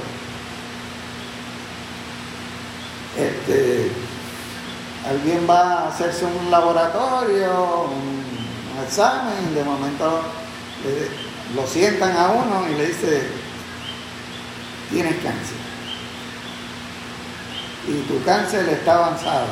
[3.17, 3.91] Este,
[5.09, 8.19] alguien va a hacerse un laboratorio, un,
[8.87, 10.23] examen, de momento
[11.57, 13.23] lo sientan a uno y le dice,
[14.89, 15.59] tienes cáncer.
[17.89, 19.47] Y tu cáncer está avanzado.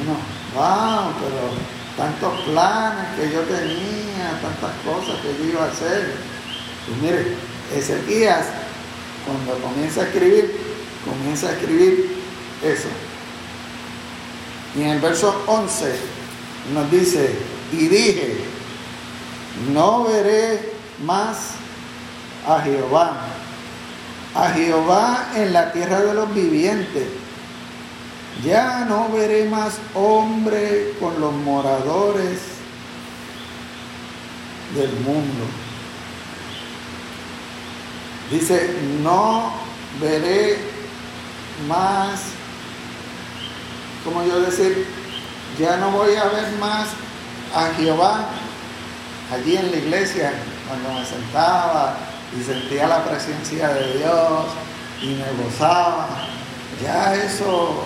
[0.00, 0.16] Uno,
[0.54, 6.33] wow, pero tantos planes que yo tenía, tantas cosas que yo iba a hacer
[6.86, 7.36] pues mire,
[7.74, 8.46] Ezequías,
[9.26, 10.56] cuando comienza a escribir,
[11.04, 12.16] comienza a escribir
[12.62, 12.88] eso.
[14.76, 15.94] Y en el verso 11
[16.74, 17.30] nos dice,
[17.72, 18.38] y dije,
[19.72, 20.72] no veré
[21.04, 21.52] más
[22.46, 23.26] a Jehová,
[24.34, 27.06] a Jehová en la tierra de los vivientes.
[28.44, 32.40] Ya no veré más hombre con los moradores
[34.74, 35.63] del mundo.
[38.30, 39.52] Dice, no
[40.00, 40.58] veré
[41.68, 42.20] más,
[44.04, 44.86] como yo decir,
[45.58, 46.88] ya no voy a ver más
[47.54, 48.26] a Jehová
[49.32, 50.32] allí en la iglesia,
[50.68, 51.96] cuando me sentaba
[52.36, 54.44] y sentía la presencia de Dios
[55.02, 56.08] y me gozaba.
[56.82, 57.84] Ya eso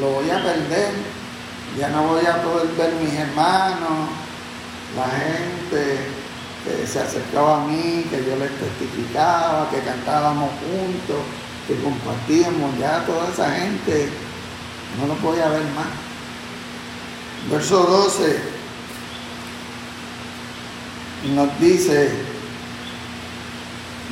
[0.00, 0.90] lo voy a perder,
[1.78, 4.08] ya no voy a poder ver mis hermanos,
[4.96, 6.21] la gente
[6.64, 11.18] que se acercaba a mí, que yo les testificaba, que cantábamos juntos,
[11.66, 14.08] que compartíamos, ya toda esa gente
[15.00, 15.86] no lo voy a ver más.
[17.50, 18.40] Verso 12
[21.34, 22.10] nos dice,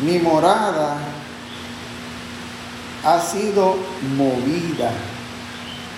[0.03, 0.99] mi morada
[3.05, 3.77] ha sido
[4.17, 4.93] movida,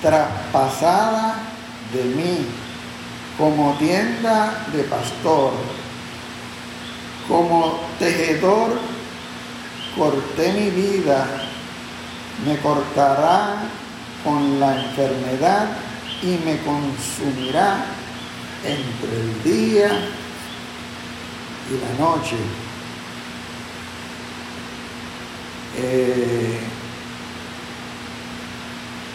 [0.01, 1.37] traspasada
[1.93, 2.47] de mí,
[3.39, 5.53] como tienda de pastor,
[7.33, 8.79] como tejedor
[9.97, 11.27] corté mi vida,
[12.47, 13.55] me cortará
[14.23, 15.69] con la enfermedad
[16.21, 17.87] y me consumirá
[18.63, 19.89] entre el día
[21.71, 22.37] y la noche.
[25.79, 26.61] Eh,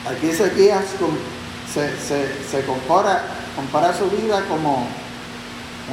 [0.09, 0.85] aquí Ezequías
[1.71, 1.95] se,
[2.49, 4.87] se, compara su vida como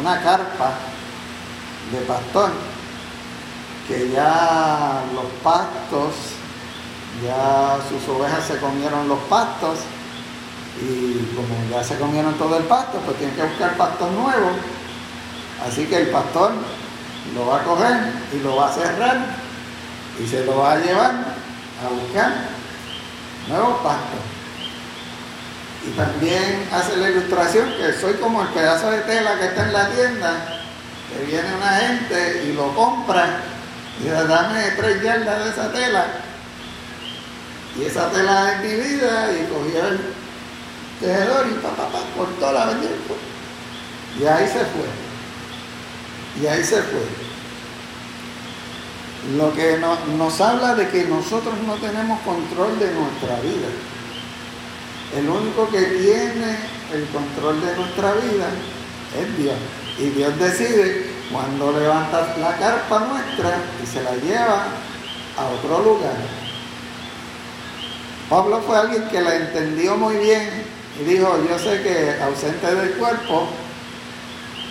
[0.01, 0.73] una carpa
[1.93, 2.51] de pastor,
[3.89, 6.15] que ya los pastos,
[7.23, 9.79] ya sus ovejas se comieron los pastos
[10.81, 14.53] y como ya se comieron todo el pasto, pues tiene que buscar pastos nuevos.
[15.67, 16.53] Así que el pastor
[17.35, 19.19] lo va a coger y lo va a cerrar
[20.23, 22.33] y se lo va a llevar a buscar
[23.49, 24.21] nuevos pastos.
[25.87, 29.73] Y también hace la ilustración que soy como el pedazo de tela que está en
[29.73, 30.54] la tienda,
[31.11, 33.41] que viene una gente y lo compra
[34.01, 36.07] y dice, dame tres yardas de esa tela.
[37.79, 40.01] Y esa tela es mi vida y cogió el
[41.01, 42.91] tejedor y papá, pa, cortó la vendió.
[44.21, 44.89] Y ahí se fue.
[46.41, 47.25] Y ahí se fue.
[49.37, 53.69] Lo que no, nos habla de que nosotros no tenemos control de nuestra vida.
[55.17, 56.57] El único que tiene
[56.93, 58.49] el control de nuestra vida
[59.19, 59.57] es Dios.
[59.99, 64.67] Y Dios decide cuando levanta la carpa nuestra y se la lleva
[65.37, 66.17] a otro lugar.
[68.29, 70.51] Pablo fue alguien que la entendió muy bien
[71.01, 73.49] y dijo, yo sé que ausente del cuerpo,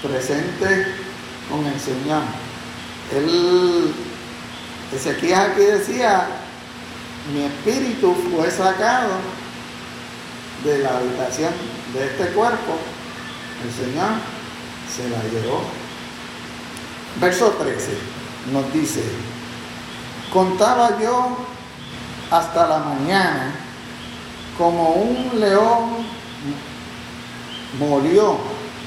[0.02, 0.88] presente
[1.50, 2.24] con el Señor.
[3.16, 3.94] Él,
[4.94, 6.28] Ezequiel aquí decía,
[7.34, 9.14] mi espíritu fue sacado
[10.66, 11.54] de la habitación
[11.94, 12.78] de este cuerpo,
[13.64, 14.33] el Señor
[14.96, 15.62] se la llevó.
[17.20, 17.98] Verso 13
[18.52, 19.04] nos dice,
[20.32, 21.38] contaba yo
[22.32, 23.54] hasta la mañana
[24.58, 26.06] como un león
[27.80, 28.38] molió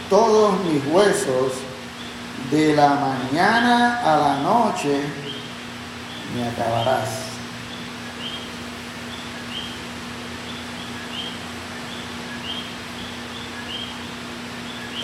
[0.08, 1.52] todos mis huesos
[2.50, 5.00] de la mañana a la noche
[6.34, 7.25] me acabarás.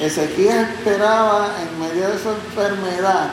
[0.02, 3.30] Ezequiel esperaba en medio de su enfermedad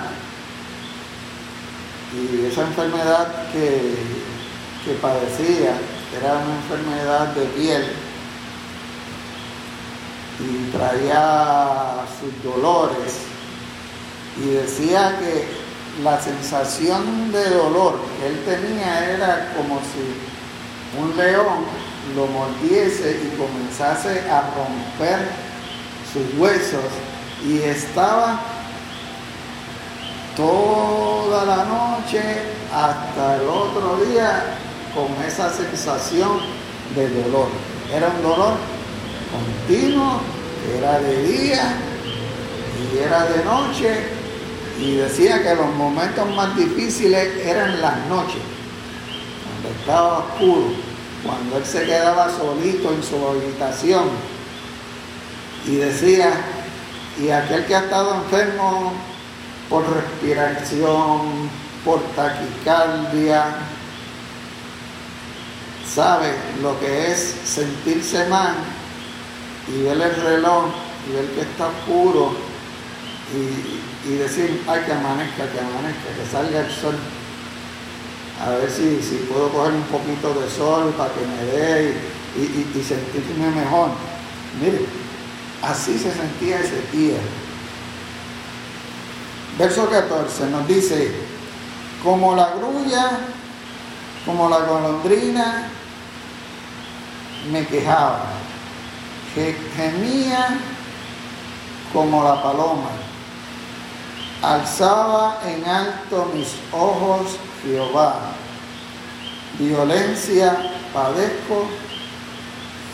[2.14, 3.96] y esa enfermedad que,
[4.86, 5.74] que padecía
[6.16, 7.86] era una enfermedad de piel
[10.40, 13.18] y traía sus dolores
[14.38, 15.48] y decía que
[16.04, 21.66] la sensación de dolor que él tenía era como si un león
[22.16, 25.49] lo mordiese y comenzase a romper
[26.14, 26.84] sus huesos
[27.48, 28.40] y estaba
[30.36, 32.22] toda la noche
[32.74, 34.58] hasta el otro día
[34.96, 36.40] con esa sensación
[36.96, 37.48] de dolor.
[37.94, 38.54] Era un dolor
[39.32, 40.22] continuo,
[40.78, 41.74] era de día
[42.92, 44.20] y era de noche
[44.80, 48.42] y decía que los momentos más difíciles eran las noches,
[49.44, 50.74] cuando estaba oscuro,
[51.26, 54.39] cuando él se quedaba solito en su habitación
[55.70, 56.32] y decía,
[57.20, 58.92] y aquel que ha estado enfermo
[59.70, 61.48] por respiración,
[61.86, 63.56] por taquicardia,
[65.88, 68.56] sabe lo que es sentirse mal
[69.68, 70.66] y ver el reloj
[71.08, 72.34] y ver que está oscuro
[74.08, 76.96] y, decir, ay, que amanezca, que amanezca, que salga el sol.
[78.44, 81.94] A ver si, si puedo coger un poquito de sol para que me dé
[82.36, 83.90] y, y, y sentirme mejor.
[84.60, 85.09] Mire,
[85.62, 87.18] así se sentía ese día.
[89.58, 91.12] Verso 14 nos dice,
[92.04, 93.20] como la grulla,
[94.26, 95.70] como la golondrina,
[97.52, 98.26] me quejaba,
[99.36, 100.60] que gemía
[101.92, 102.90] como la paloma,
[104.42, 108.16] alzaba en alto mis ojos Jehová,
[109.58, 110.58] violencia
[110.94, 111.68] padezco,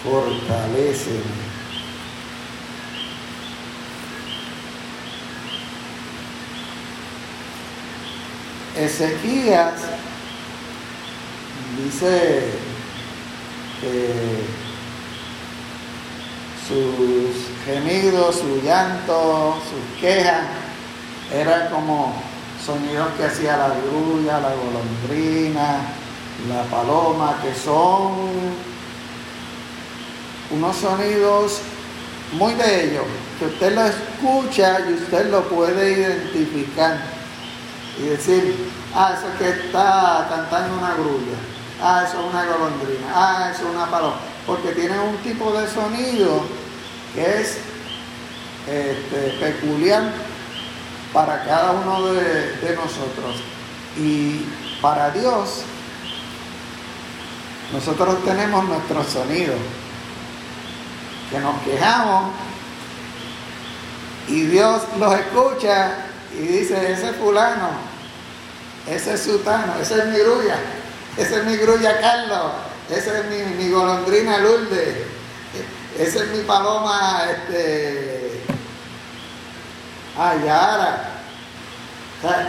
[0.04, 1.45] fortaleceme.
[8.78, 9.74] Ezequías
[11.82, 12.52] dice
[13.80, 14.44] que
[16.68, 20.42] sus gemidos, su llanto, sus quejas
[21.34, 22.14] eran como
[22.64, 25.80] sonidos que hacía la grulla, la golondrina,
[26.50, 28.14] la paloma, que son
[30.52, 31.62] unos sonidos
[32.34, 33.06] muy de ellos,
[33.40, 37.15] que usted lo escucha y usted lo puede identificar
[37.98, 41.38] y decir, ah, eso es que está cantando una grulla,
[41.82, 45.68] ah, eso es una golondrina, ah, eso es una paloma, porque tiene un tipo de
[45.68, 46.42] sonido
[47.14, 47.58] que es
[48.68, 50.12] este, peculiar
[51.14, 53.42] para cada uno de, de nosotros.
[53.98, 54.46] Y
[54.82, 55.62] para Dios,
[57.72, 59.56] nosotros tenemos nuestro sonido,
[61.30, 62.32] que nos quejamos
[64.28, 65.96] y Dios los escucha
[66.34, 67.70] y dice, ese fulano,
[68.88, 70.58] ese es sutano, ese es mi grulla,
[71.18, 72.52] ese es mi grulla Carlos,
[72.90, 74.96] ese es mi, mi golondrina Lourdes,
[75.98, 78.42] ese es mi paloma, este,
[80.18, 81.12] Ayara.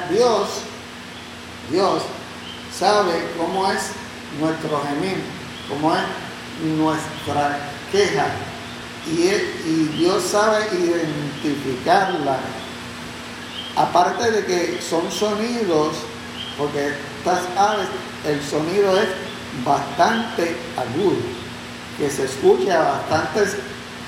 [0.09, 0.49] Dios,
[1.71, 2.03] Dios
[2.77, 3.91] sabe cómo es
[4.41, 5.23] nuestro gemir,
[5.69, 6.03] cómo es
[6.79, 7.59] nuestra
[7.93, 8.27] queja.
[9.07, 9.27] Y,
[9.69, 12.39] y Dios sabe identificarla.
[13.77, 15.97] Aparte de que son sonidos,
[16.59, 17.87] porque estas aves,
[18.27, 19.09] el sonido es
[19.65, 21.17] bastante agudo,
[21.99, 23.41] que se escucha bastante,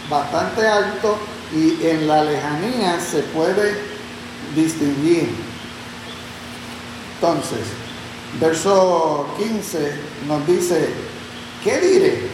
[0.09, 1.19] bastante alto
[1.55, 3.79] y en la lejanía se puede
[4.55, 5.31] distinguir.
[7.15, 7.67] Entonces,
[8.41, 9.93] verso 15
[10.27, 10.89] nos dice,
[11.65, 12.29] ¿qué diré?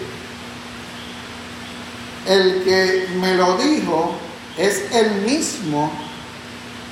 [2.26, 4.14] El que me lo dijo
[4.56, 5.90] es el mismo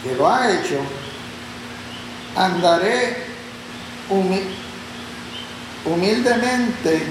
[0.02, 0.78] que lo ha hecho.
[2.36, 3.16] Andaré
[5.84, 7.02] humildemente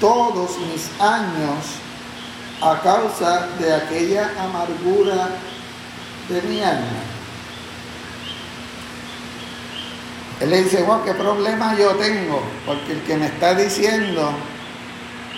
[0.00, 1.64] todos mis años
[2.60, 5.28] a causa de aquella amargura
[6.28, 7.14] de mi alma.
[10.40, 12.42] Él le dice, bueno, ¿qué problema yo tengo?
[12.66, 14.32] Porque el que me está diciendo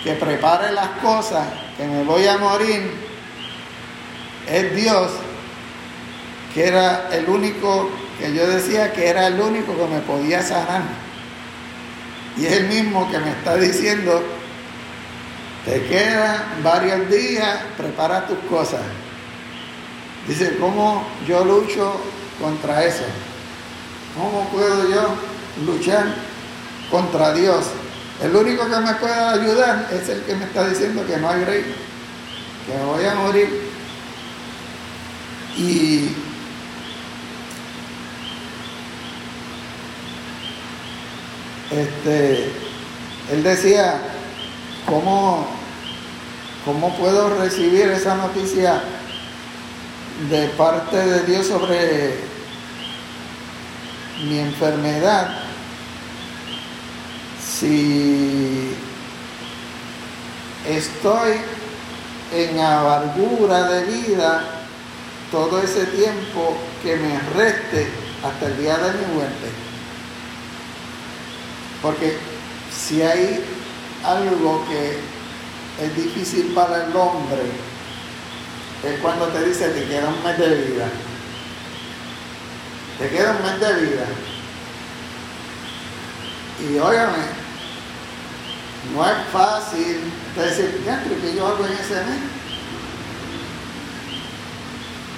[0.03, 1.47] que prepare las cosas,
[1.77, 2.93] que me voy a morir,
[4.47, 5.11] es Dios,
[6.53, 7.89] que era el único,
[8.19, 10.81] que yo decía que era el único que me podía sanar.
[12.37, 14.23] Y es el mismo que me está diciendo
[15.67, 18.79] te quedan varios días, prepara tus cosas.
[20.25, 21.99] Dice, ¿cómo yo lucho
[22.41, 23.03] contra eso?
[24.15, 25.13] ¿Cómo puedo yo
[25.65, 26.05] luchar
[26.89, 27.65] contra Dios?
[28.23, 31.43] El único que me puede ayudar es el que me está diciendo que no hay
[31.43, 31.75] rey,
[32.65, 33.69] que voy a morir.
[35.57, 36.11] Y
[41.71, 42.51] este,
[43.31, 44.01] él decía,
[44.85, 45.57] ¿cómo
[46.67, 48.83] ¿Cómo puedo recibir esa noticia
[50.29, 52.15] de parte de Dios sobre
[54.25, 55.29] mi enfermedad
[57.41, 58.75] si
[60.67, 61.35] estoy
[62.33, 64.43] en amargura de vida
[65.31, 67.87] todo ese tiempo que me reste
[68.25, 69.66] hasta el día de mi muerte?
[71.81, 72.17] Porque
[72.71, 73.43] si hay
[74.03, 74.99] algo que
[75.83, 77.41] es difícil para el hombre
[78.83, 80.89] es cuando te dice te queda un mes de vida.
[82.99, 84.05] Te queda un mes de vida.
[86.59, 87.23] Y óigame,
[88.95, 89.99] no es fácil
[90.35, 90.83] decir,
[91.21, 92.21] ¿qué yo hago en ese mes?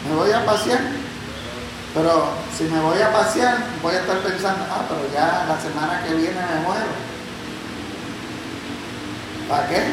[0.10, 0.99] Me voy a pasear.
[2.00, 6.02] Pero si me voy a pasear, voy a estar pensando, ah, pero ya la semana
[6.02, 6.88] que viene me muero.
[9.50, 9.84] ¿Para qué?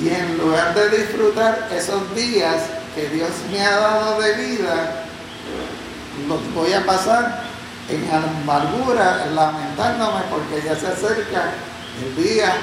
[0.00, 2.54] Y en lugar de disfrutar esos días
[2.94, 5.06] que Dios me ha dado de vida,
[6.28, 7.42] los voy a pasar
[7.88, 11.50] en amargura, lamentándome porque ya se acerca
[12.00, 12.54] el día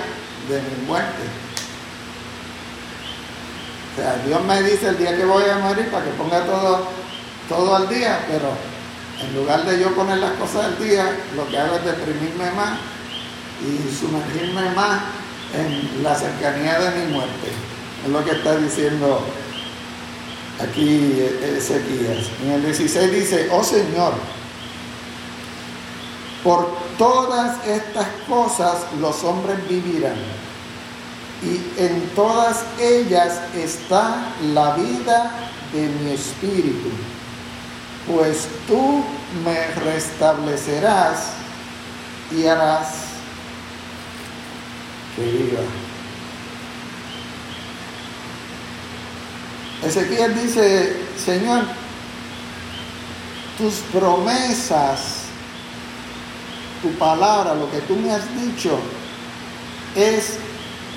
[0.47, 1.23] de mi muerte.
[3.91, 7.03] O sea, Dios me dice el día que voy a morir para que ponga todo,
[7.49, 8.49] todo al día, pero
[9.21, 12.79] en lugar de yo poner las cosas al día, lo que hago es deprimirme más
[13.61, 15.01] y sumergirme más
[15.53, 17.51] en la cercanía de mi muerte.
[18.03, 19.21] Es lo que está diciendo
[20.61, 21.21] aquí
[21.57, 22.27] Ezequías.
[22.43, 24.13] En el 16 dice, oh Señor,
[26.43, 30.15] por todas estas cosas los hombres vivirán.
[31.41, 35.31] Y en todas ellas está la vida
[35.73, 36.89] de mi espíritu.
[38.07, 39.03] Pues tú
[39.45, 41.29] me restablecerás
[42.31, 42.89] y harás
[45.15, 45.61] que viva.
[49.83, 51.63] Ezequiel dice, Señor,
[53.57, 55.23] tus promesas,
[56.81, 58.79] tu palabra, lo que tú me has dicho,
[59.95, 60.37] es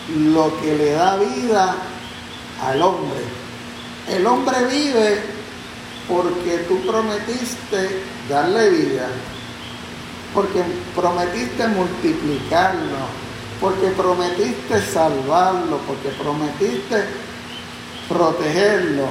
[0.09, 1.76] lo que le da vida
[2.64, 3.20] al hombre.
[4.09, 5.36] el hombre vive
[6.09, 9.09] porque tú prometiste darle vida,
[10.34, 10.62] porque
[10.94, 12.96] prometiste multiplicarlo,
[13.61, 17.04] porque prometiste salvarlo, porque prometiste
[18.09, 19.09] protegerlo.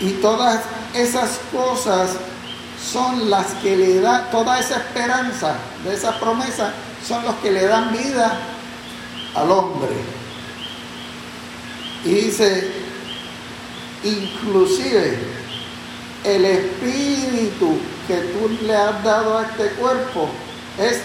[0.00, 0.62] Y todas
[0.94, 2.16] esas cosas
[2.82, 6.72] son las que le da, toda esa esperanza de esa promesa
[7.06, 8.38] son los que le dan vida
[9.34, 9.94] al hombre.
[12.04, 12.72] Y dice,
[14.02, 15.41] inclusive
[16.24, 20.28] el espíritu que tú le has dado a este cuerpo
[20.78, 21.02] es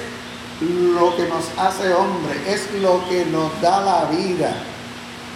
[0.62, 4.56] lo que nos hace hombre, es lo que nos da la vida.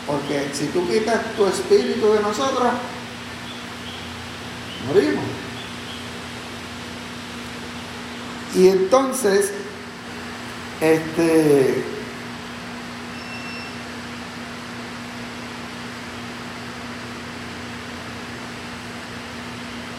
[0.07, 2.71] Porque si tú quitas tu espíritu de nosotros,
[4.87, 5.23] morimos.
[8.55, 9.53] Y entonces,
[10.81, 11.83] este,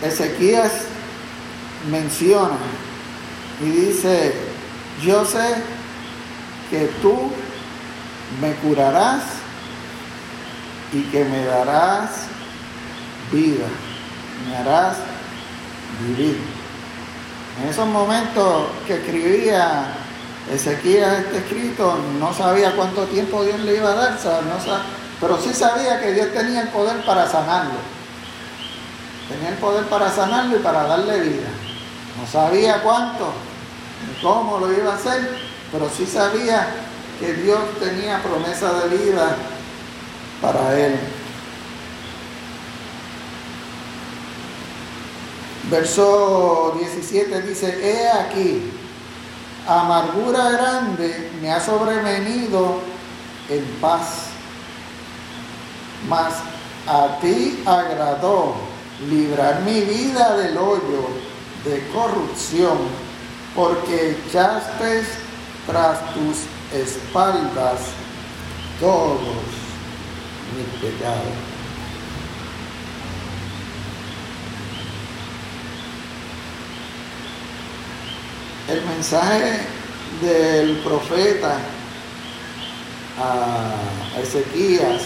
[0.02, 0.72] Ezequías
[1.90, 2.58] menciona
[3.60, 4.34] y dice,
[5.02, 5.54] yo sé
[6.70, 7.30] que tú
[8.40, 9.22] me curarás
[10.92, 12.10] y que me darás
[13.30, 13.66] vida,
[14.48, 14.96] me harás
[16.00, 16.38] vivir.
[17.62, 19.94] En esos momentos que escribía
[20.50, 24.18] Ezequiel este escrito, no sabía cuánto tiempo Dios le iba a dar,
[25.20, 28.01] pero sí sabía que Dios tenía el poder para sanarlo.
[29.32, 31.48] Tenía el poder para sanarlo y para darle vida.
[32.20, 33.32] No sabía cuánto,
[34.06, 35.38] ni cómo lo iba a hacer,
[35.70, 36.68] pero sí sabía
[37.18, 39.36] que Dios tenía promesa de vida
[40.42, 40.98] para él.
[45.70, 48.70] Verso 17 dice, he aquí,
[49.66, 52.80] amargura grande me ha sobrevenido
[53.48, 54.26] en paz,
[56.06, 56.34] mas
[56.86, 58.71] a ti agradó
[59.08, 61.08] librar mi vida del hoyo
[61.64, 62.78] de corrupción,
[63.54, 65.04] porque echaste
[65.66, 66.38] tras tus
[66.72, 67.80] espaldas
[68.80, 69.18] todos
[70.56, 71.52] mis pecados.
[78.68, 79.60] El mensaje
[80.22, 81.58] del profeta
[83.18, 85.02] a Ezequías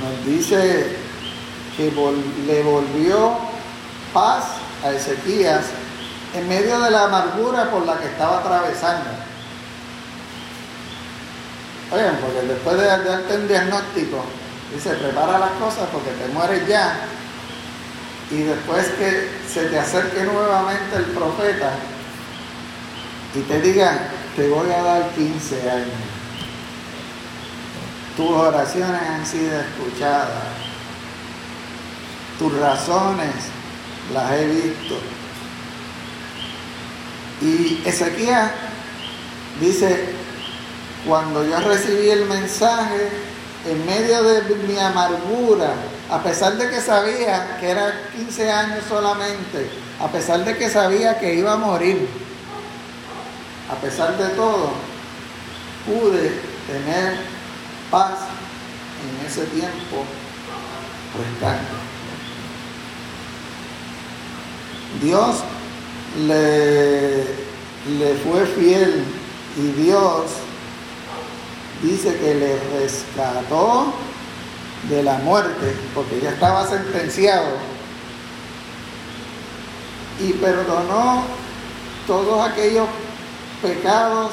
[0.00, 0.99] nos dice
[1.76, 1.92] que
[2.46, 3.36] le volvió
[4.12, 4.44] paz
[4.84, 5.64] a Ezequías
[6.34, 9.10] en medio de la amargura por la que estaba atravesando.
[11.92, 14.24] Oigan, porque después de darte un diagnóstico,
[14.72, 17.00] dice, prepara las cosas porque te mueres ya.
[18.30, 21.72] Y después que se te acerque nuevamente el profeta
[23.34, 23.98] y te diga,
[24.36, 25.88] te voy a dar 15 años.
[28.16, 30.69] Tus oraciones han sido escuchadas.
[32.40, 33.34] Tus razones
[34.14, 34.94] las he visto.
[37.42, 38.50] Y Ezequiel
[39.60, 40.06] dice,
[41.06, 43.10] cuando yo recibí el mensaje,
[43.68, 45.74] en medio de mi amargura,
[46.10, 49.70] a pesar de que sabía que era 15 años solamente,
[50.00, 52.08] a pesar de que sabía que iba a morir,
[53.70, 54.70] a pesar de todo,
[55.84, 57.16] pude tener
[57.90, 58.14] paz
[59.04, 60.06] en ese tiempo
[61.18, 61.89] restante.
[65.02, 65.36] Dios
[66.26, 67.18] le,
[67.98, 69.04] le fue fiel
[69.56, 70.24] y Dios
[71.82, 73.92] dice que le rescató
[74.88, 77.48] de la muerte, porque ya estaba sentenciado,
[80.20, 81.22] y perdonó
[82.06, 82.86] todos aquellos
[83.62, 84.32] pecados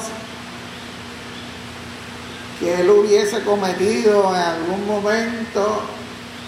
[2.60, 5.80] que él hubiese cometido en algún momento,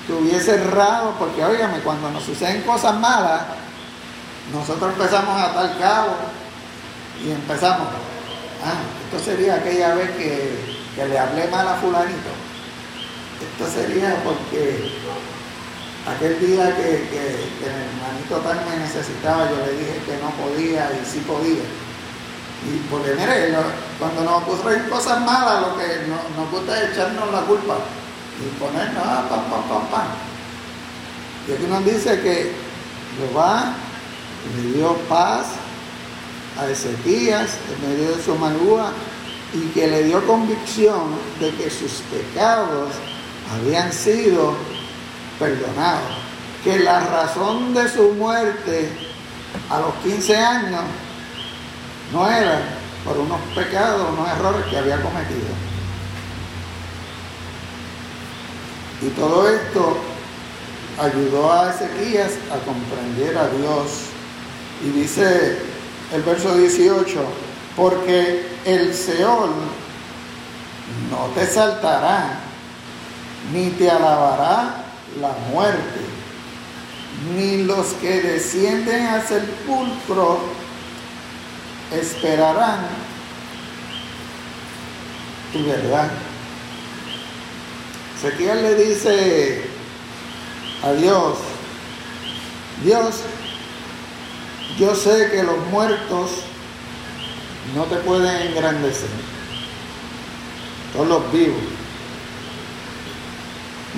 [0.06, 3.42] que hubiese errado, porque óigame, cuando nos suceden cosas malas,
[4.52, 6.16] nosotros empezamos a tal cabo
[7.24, 7.88] y empezamos,
[8.64, 12.30] ah, esto sería aquella vez que, le hablé mal a fulanito.
[13.40, 14.92] Esto sería porque
[16.06, 20.90] aquel día que, que, el hermanito tal me necesitaba, yo le dije que no podía
[20.92, 21.62] y sí podía.
[22.66, 23.54] Y porque mire,
[23.98, 27.78] cuando nos ocurren cosas malas, lo que nos, gusta es echarnos la culpa
[28.38, 30.06] y ponernos, ah, pam, pam, pam, pam.
[31.48, 32.52] Y aquí nos dice que
[33.16, 33.74] Jehová
[34.56, 35.46] le dio paz
[36.58, 38.92] a Ezequías en medio de su amargura
[39.52, 42.90] y que le dio convicción de que sus pecados
[43.52, 44.54] habían sido
[45.38, 46.18] perdonados,
[46.62, 48.90] que la razón de su muerte
[49.68, 50.82] a los 15 años
[52.12, 52.60] no era
[53.04, 55.70] por unos pecados, unos errores que había cometido.
[59.02, 59.96] Y todo esto
[61.00, 64.09] ayudó a Ezequías a comprender a Dios.
[64.82, 65.58] Y dice
[66.12, 67.20] el verso 18,
[67.76, 69.50] porque el Seol
[71.10, 72.40] no te saltará,
[73.52, 74.84] ni te alabará
[75.20, 76.00] la muerte,
[77.36, 80.40] ni los que descienden al sepulcro
[81.92, 82.86] esperarán
[85.52, 86.10] tu verdad.
[88.16, 89.64] Ezequiel le dice
[90.82, 91.38] a Dios,
[92.84, 93.22] Dios,
[94.80, 96.30] yo sé que los muertos
[97.76, 99.10] no te pueden engrandecer,
[100.94, 101.60] todos los vivos,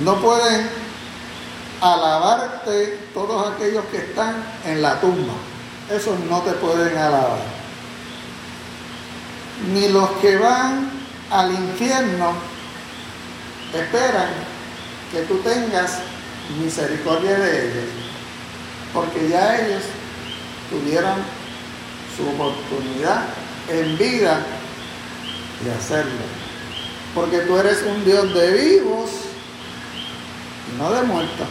[0.05, 0.69] no pueden
[1.81, 4.35] alabarte todos aquellos que están
[4.67, 5.35] en la tumba,
[5.89, 7.39] esos no te pueden alabar,
[9.73, 10.91] ni los que van
[11.31, 12.33] al infierno
[13.73, 14.31] esperan
[15.13, 15.99] que tú tengas
[16.61, 17.85] misericordia de ellos,
[18.93, 19.83] porque ya ellos
[20.73, 21.17] tuvieron
[22.17, 23.25] su oportunidad
[23.69, 24.41] en vida
[25.65, 26.23] de hacerlo.
[27.15, 29.11] Porque tú eres un Dios de vivos
[30.73, 31.47] y no de muertos.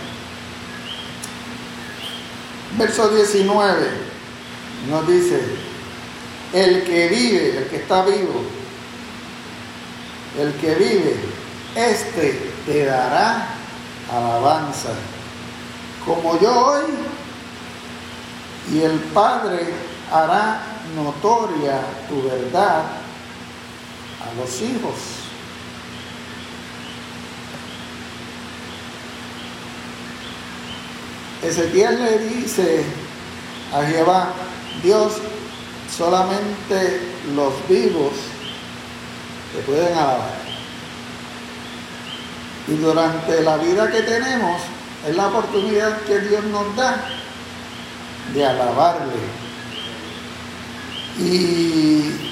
[2.78, 3.88] Verso 19
[4.90, 5.40] nos dice,
[6.54, 8.44] el que vive, el que está vivo,
[10.40, 11.16] el que vive
[11.76, 13.48] este te dará
[14.12, 14.90] alabanza,
[16.06, 16.84] como yo hoy,
[18.72, 19.74] y el Padre
[20.12, 20.62] hará
[20.96, 22.84] notoria tu verdad
[24.22, 24.96] a los hijos.
[31.44, 32.86] Ezequiel le dice
[33.74, 34.30] a Jehová,
[34.84, 35.14] Dios,
[35.96, 37.02] solamente
[37.36, 38.14] los vivos
[39.54, 40.40] te pueden alabar.
[42.68, 44.62] Y durante la vida que tenemos
[45.08, 47.21] es la oportunidad que Dios nos da
[48.34, 49.42] de alabarle.
[51.18, 52.32] Y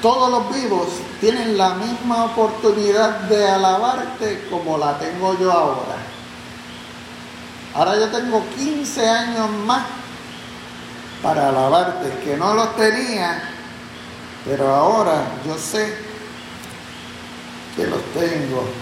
[0.00, 0.88] todos los vivos
[1.20, 5.96] tienen la misma oportunidad de alabarte como la tengo yo ahora.
[7.74, 9.84] Ahora yo tengo 15 años más
[11.22, 13.40] para alabarte, que no los tenía,
[14.44, 15.96] pero ahora yo sé
[17.76, 18.81] que los tengo.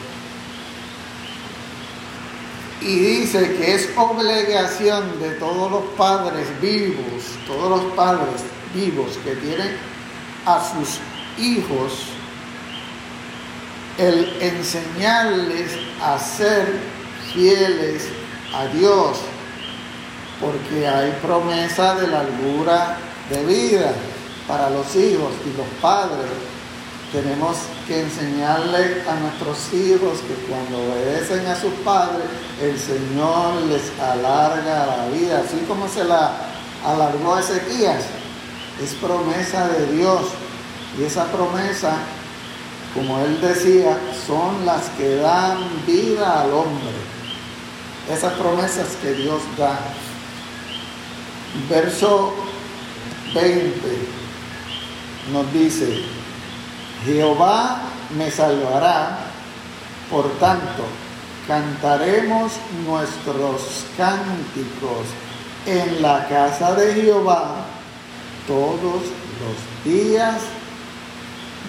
[2.80, 8.42] Y dice que es obligación de todos los padres vivos, todos los padres
[8.74, 9.76] vivos que tienen
[10.46, 10.98] a sus
[11.38, 12.06] hijos,
[13.98, 15.72] el enseñarles
[16.02, 16.78] a ser
[17.34, 18.08] fieles
[18.54, 19.18] a Dios,
[20.40, 22.96] porque hay promesa de la largura
[23.28, 23.92] de vida
[24.48, 26.30] para los hijos y los padres
[27.12, 27.56] tenemos
[27.88, 32.26] que enseñarle a nuestros hijos que cuando obedecen a sus padres,
[32.62, 36.32] el Señor les alarga la vida, así como se la
[36.84, 38.04] alargó a Ezequías.
[38.82, 40.22] Es promesa de Dios.
[40.98, 41.96] Y esa promesa,
[42.94, 46.94] como él decía, son las que dan vida al hombre.
[48.08, 49.78] Esas promesas que Dios da.
[51.68, 52.34] Verso
[53.34, 53.74] 20
[55.32, 56.04] nos dice,
[57.04, 57.80] Jehová
[58.16, 59.18] me salvará,
[60.10, 60.84] por tanto,
[61.46, 62.52] cantaremos
[62.86, 65.06] nuestros cánticos
[65.66, 67.64] en la casa de Jehová
[68.46, 69.02] todos
[69.40, 70.36] los días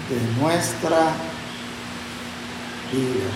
[0.10, 1.14] de nuestra
[2.92, 3.32] vida.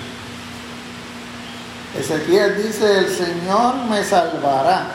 [1.98, 4.88] Ezequiel dice, el Señor me salvará,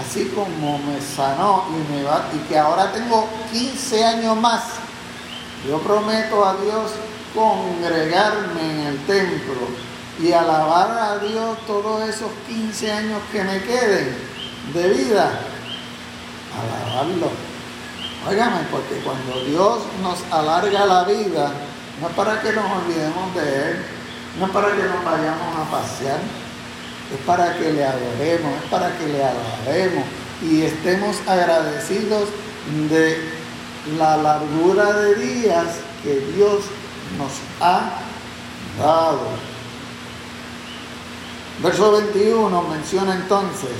[0.00, 4.62] así como me sanó y, me va, y que ahora tengo 15 años más
[5.68, 6.92] yo prometo a Dios
[7.34, 9.68] congregarme en el templo
[10.20, 14.16] y alabar a Dios todos esos 15 años que me queden
[14.72, 15.40] de vida.
[16.56, 17.30] Alabarlo.
[18.28, 21.52] Óigame, porque cuando Dios nos alarga la vida,
[22.00, 23.76] no es para que nos olvidemos de Él,
[24.38, 26.20] no es para que nos vayamos a pasear,
[27.14, 30.04] es para que le adoremos, es para que le alabemos
[30.42, 32.28] y estemos agradecidos
[32.90, 33.45] de
[33.98, 35.66] la largura de días
[36.02, 36.64] que Dios
[37.18, 37.90] nos ha
[38.78, 39.28] dado.
[41.62, 43.70] Verso 21 menciona entonces,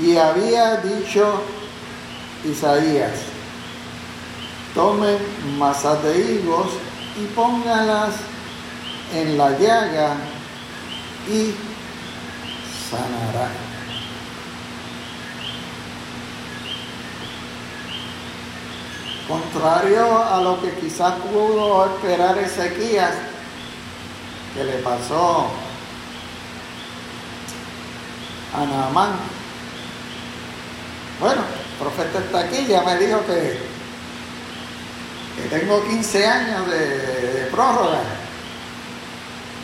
[0.00, 1.42] y había dicho
[2.44, 3.20] Isaías,
[4.74, 5.18] tomen
[5.58, 6.68] masas de higos
[7.20, 8.14] y póngalas
[9.12, 10.16] en la llaga
[11.28, 11.54] y
[12.90, 13.63] sanará.
[19.28, 23.14] Contrario a lo que quizás pudo esperar Ezequías,
[24.54, 25.48] que le pasó
[28.54, 29.12] a Naamán.
[31.20, 33.74] Bueno, el profeta está aquí, ya me dijo que,
[35.48, 38.00] tengo 15 años de, de prórroga.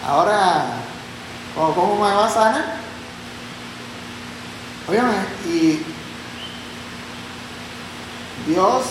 [0.07, 0.65] Ahora,
[1.55, 2.77] ¿cómo, ¿cómo me va a sanar?
[4.89, 5.15] Óyeme,
[5.47, 5.83] y
[8.47, 8.85] Dios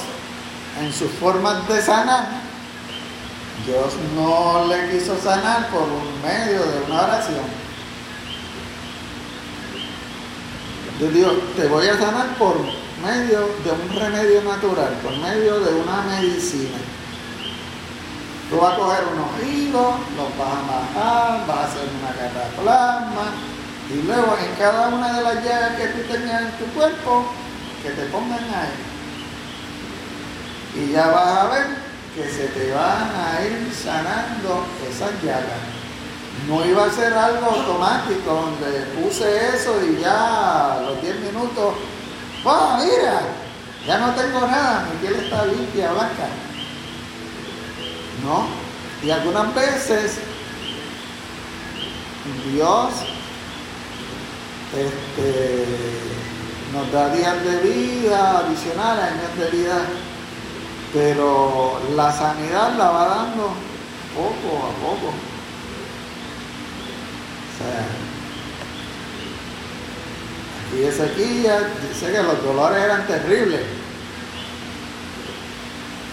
[0.80, 2.28] en sus formas de sanar,
[3.66, 5.88] Dios no le quiso sanar por
[6.24, 7.60] medio de una oración.
[10.98, 12.58] Dios dijo, te voy a sanar por
[13.04, 16.78] medio de un remedio natural, por medio de una medicina.
[18.50, 23.32] Tú vas a coger unos hilos, los vas a majar, vas a hacer una cataplasma,
[23.94, 27.32] y luego en cada una de las llagas que tú tenías en tu cuerpo,
[27.84, 28.89] que te pongan ahí.
[30.76, 31.68] Y ya vas a ver
[32.16, 35.80] que se te van a ir sanando esas llagas.
[36.48, 41.76] No iba a ser algo automático donde puse eso y ya a los 10 minutos,
[42.44, 42.78] ¡wow!
[42.78, 43.22] Mira,
[43.86, 46.28] ya no tengo nada, mi piel está limpia, blanca.
[48.24, 48.48] No.
[49.04, 50.20] Y algunas veces
[52.52, 52.90] Dios
[54.74, 55.66] este,
[56.74, 59.86] nos da días de vida adicionales, años de vida,
[60.94, 63.54] pero la sanidad la va dando
[64.16, 65.14] poco a poco.
[67.48, 67.86] O sea,
[70.68, 73.62] aquí sequía, dice que los dolores eran terribles.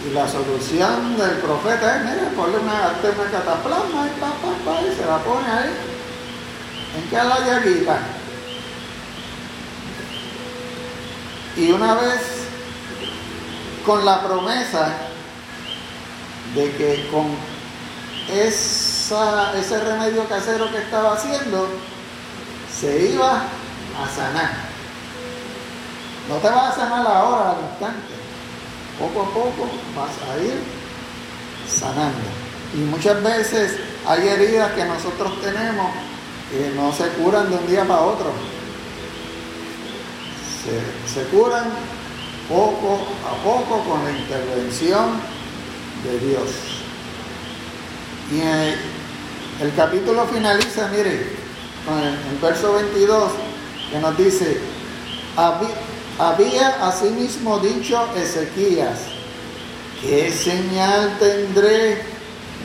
[0.07, 4.83] Y la solución del profeta es, mira, ponle una, una cataplasma y, pa, pa, pa,
[4.83, 5.71] y se la pone ahí.
[6.97, 7.99] ¿En qué la llaguita?
[11.57, 12.36] Y una vez
[13.87, 14.93] con la promesa
[16.55, 17.27] de que con
[18.31, 21.69] esa, ese remedio casero que estaba haciendo,
[22.79, 24.51] se iba a sanar.
[26.29, 28.15] No te vas a sanar ahora al instante.
[28.99, 30.61] Poco a poco vas a ir
[31.69, 32.19] sanando.
[32.75, 35.93] Y muchas veces hay heridas que nosotros tenemos
[36.51, 38.33] que no se curan de un día para otro
[41.13, 41.65] se, curan
[42.49, 45.21] poco a poco con la intervención
[46.05, 46.51] de Dios.
[48.31, 48.41] Y
[49.63, 51.31] el, capítulo finaliza, mire,
[51.85, 53.33] con el, verso 22,
[53.91, 54.61] que nos dice,
[56.19, 58.99] había asimismo dicho Ezequías,
[60.01, 62.03] ¿qué señal tendré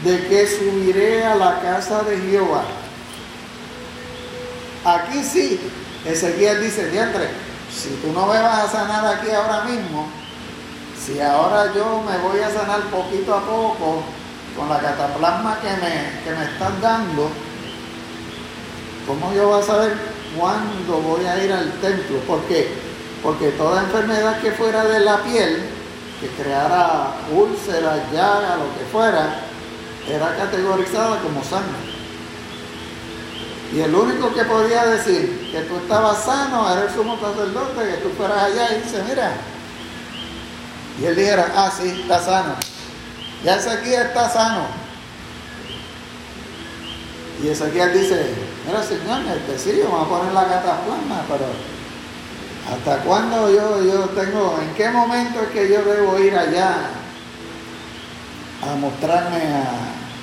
[0.04, 2.64] de que subiré a la casa de Jehová?
[4.84, 5.60] Aquí sí,
[6.06, 7.30] Ezequías dice, diantre,
[7.74, 10.08] si tú no me vas a sanar aquí ahora mismo,
[11.00, 14.04] si ahora yo me voy a sanar poquito a poco
[14.56, 17.30] con la cataplasma que me, que me estás dando,
[19.08, 19.98] ¿cómo yo voy a saber
[20.38, 22.20] cuándo voy a ir al templo?
[22.28, 22.72] ¿Por qué?
[23.24, 25.64] Porque toda enfermedad que fuera de la piel,
[26.20, 29.40] que creara úlceras, llagas, lo que fuera,
[30.08, 31.91] era categorizada como sangre.
[33.74, 37.98] Y el único que podía decir que tú estabas sano era el sumo sacerdote, que
[37.98, 39.32] tú fueras allá y dice, mira.
[41.00, 42.56] Y él dijera, ah, sí, está sano.
[43.44, 44.82] Ya aquí está sano.
[47.42, 48.36] Y Ezequiel dice,
[48.68, 51.46] mira señor, este sí, vamos a poner la cataplasma, pero
[52.72, 56.90] ¿hasta cuándo yo, yo tengo, en qué momento es que yo debo ir allá
[58.62, 59.40] a mostrarme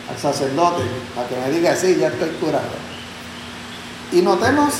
[0.08, 0.84] al sacerdote
[1.16, 2.87] para que me diga, sí, ya estoy curado?
[4.12, 4.74] Y notemos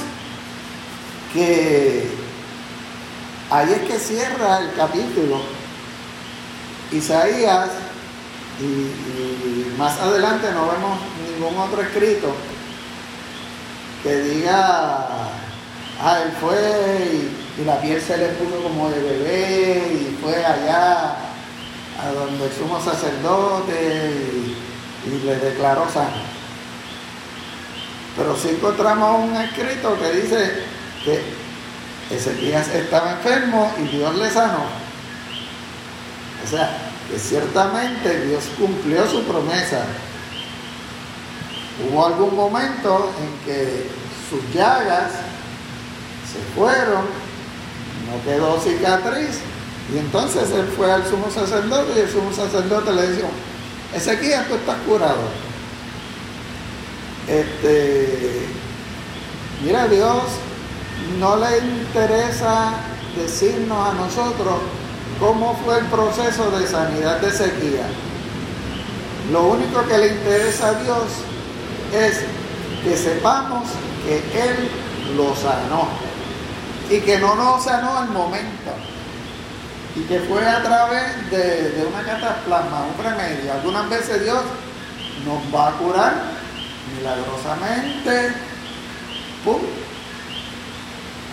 [1.33, 2.09] que
[3.51, 5.41] ahí es que cierra el capítulo.
[6.91, 7.69] Isaías,
[8.61, 10.99] y, más adelante no vemos
[11.31, 12.35] ningún otro escrito
[14.03, 15.07] que diga,
[16.01, 21.17] ah, él fue y, la piel se le puso como de bebé y fue allá
[22.01, 24.13] a donde el sumo sacerdote
[25.05, 26.38] y, y le declaró sano.
[28.19, 30.65] Pero sí encontramos un escrito que dice
[31.05, 31.23] que
[32.15, 34.65] Ezequías estaba enfermo y Dios le sanó.
[36.45, 36.77] O sea,
[37.09, 39.85] que ciertamente Dios cumplió su promesa.
[41.87, 43.89] Hubo algún momento en que
[44.29, 47.05] sus llagas se fueron,
[48.07, 49.39] no quedó cicatriz,
[49.95, 53.29] y entonces él fue al sumo sacerdote y el sumo sacerdote le dijo,
[53.95, 55.48] Ezequías, tú estás curado.
[57.29, 58.49] Este,
[59.63, 60.23] mira, Dios
[61.19, 62.73] no le interesa
[63.17, 64.55] decirnos a nosotros
[65.21, 67.87] cómo fue el proceso de sanidad de sequía.
[69.31, 71.03] Lo único que le interesa a Dios
[71.93, 72.21] es
[72.83, 73.69] que sepamos
[74.07, 74.71] que Él
[75.17, 75.89] lo sanó
[76.89, 78.73] y que no nos sanó al momento
[79.97, 83.53] y que fue a través de, de una cataplasma, un remedio.
[83.53, 84.41] Algunas veces Dios
[85.27, 86.39] nos va a curar
[86.99, 88.33] milagrosamente.
[89.45, 89.61] ¡Pum!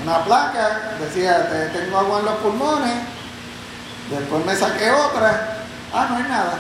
[0.03, 2.93] Una placa decía, "Te- tengo agua en los pulmones,
[4.09, 5.57] después me saqué otra,
[5.93, 6.57] ah, no hay nada.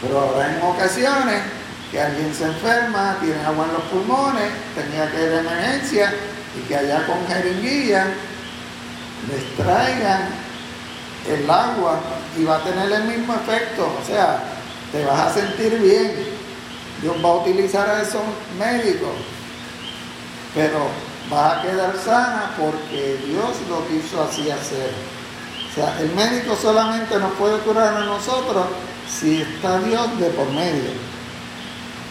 [0.00, 1.42] Pero habrá en ocasiones
[1.90, 6.12] que alguien se enferma, tiene agua en los pulmones, tenía que ir a emergencia
[6.58, 8.06] y que allá con jeringuilla
[9.30, 10.28] les traigan
[11.28, 12.00] el agua
[12.36, 14.42] y va a tener el mismo efecto, o sea,
[14.92, 16.12] te vas a sentir bien.
[17.00, 18.22] Dios va a utilizar a esos
[18.58, 19.10] médicos,
[20.54, 20.86] pero
[21.30, 24.90] vas a quedar sana porque Dios lo quiso así hacer.
[25.70, 28.66] O sea, el médico solamente nos puede curar a nosotros
[29.08, 30.90] si está Dios de por medio.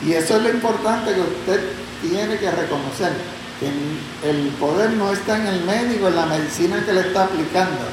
[0.03, 1.61] Y eso es lo importante que usted
[2.01, 3.13] tiene que reconocer,
[3.59, 7.85] que el poder no está en el médico, en la medicina que le está aplicando.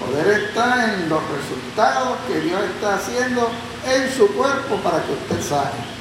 [0.00, 3.50] El poder está en los resultados que Dios está haciendo
[3.86, 5.94] en su cuerpo para que usted sane.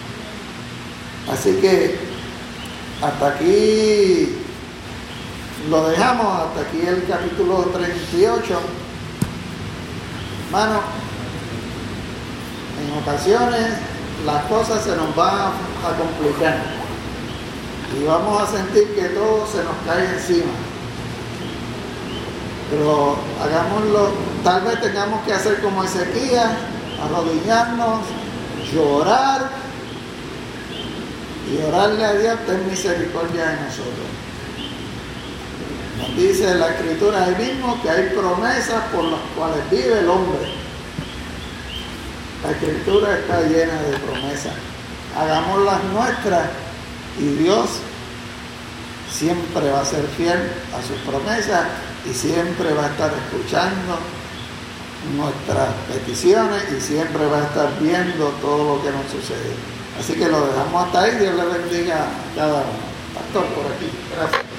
[1.32, 1.98] Así que
[3.02, 4.38] hasta aquí
[5.70, 8.60] lo dejamos, hasta aquí el capítulo 38.
[10.48, 10.82] Hermano,
[12.82, 13.70] en ocasiones
[14.26, 16.84] las cosas se nos van a complicar
[18.00, 20.52] y vamos a sentir que todo se nos cae encima.
[22.70, 24.12] Pero hagámoslo,
[24.44, 26.52] tal vez tengamos que hacer como Ezequías,
[27.06, 28.00] arrodillarnos,
[28.74, 29.50] llorar
[31.52, 34.08] y orarle a Dios, ten misericordia de nosotros.
[36.00, 40.40] Nos dice la escritura ahí mismo que hay promesas por las cuales vive el hombre.
[42.44, 44.54] La escritura está llena de promesas.
[45.18, 46.50] Hagámoslas nuestras
[47.20, 47.70] y Dios
[49.12, 50.40] siempre va a ser fiel
[50.76, 51.68] a sus promesas
[52.10, 54.00] y siempre va a estar escuchando
[55.16, 59.54] nuestras peticiones y siempre va a estar viendo todo lo que nos sucede.
[60.00, 61.16] Así que lo dejamos hasta ahí.
[61.18, 62.94] Dios le bendiga a cada uno.
[63.14, 63.90] Pastor, por aquí.
[64.16, 64.53] Gracias.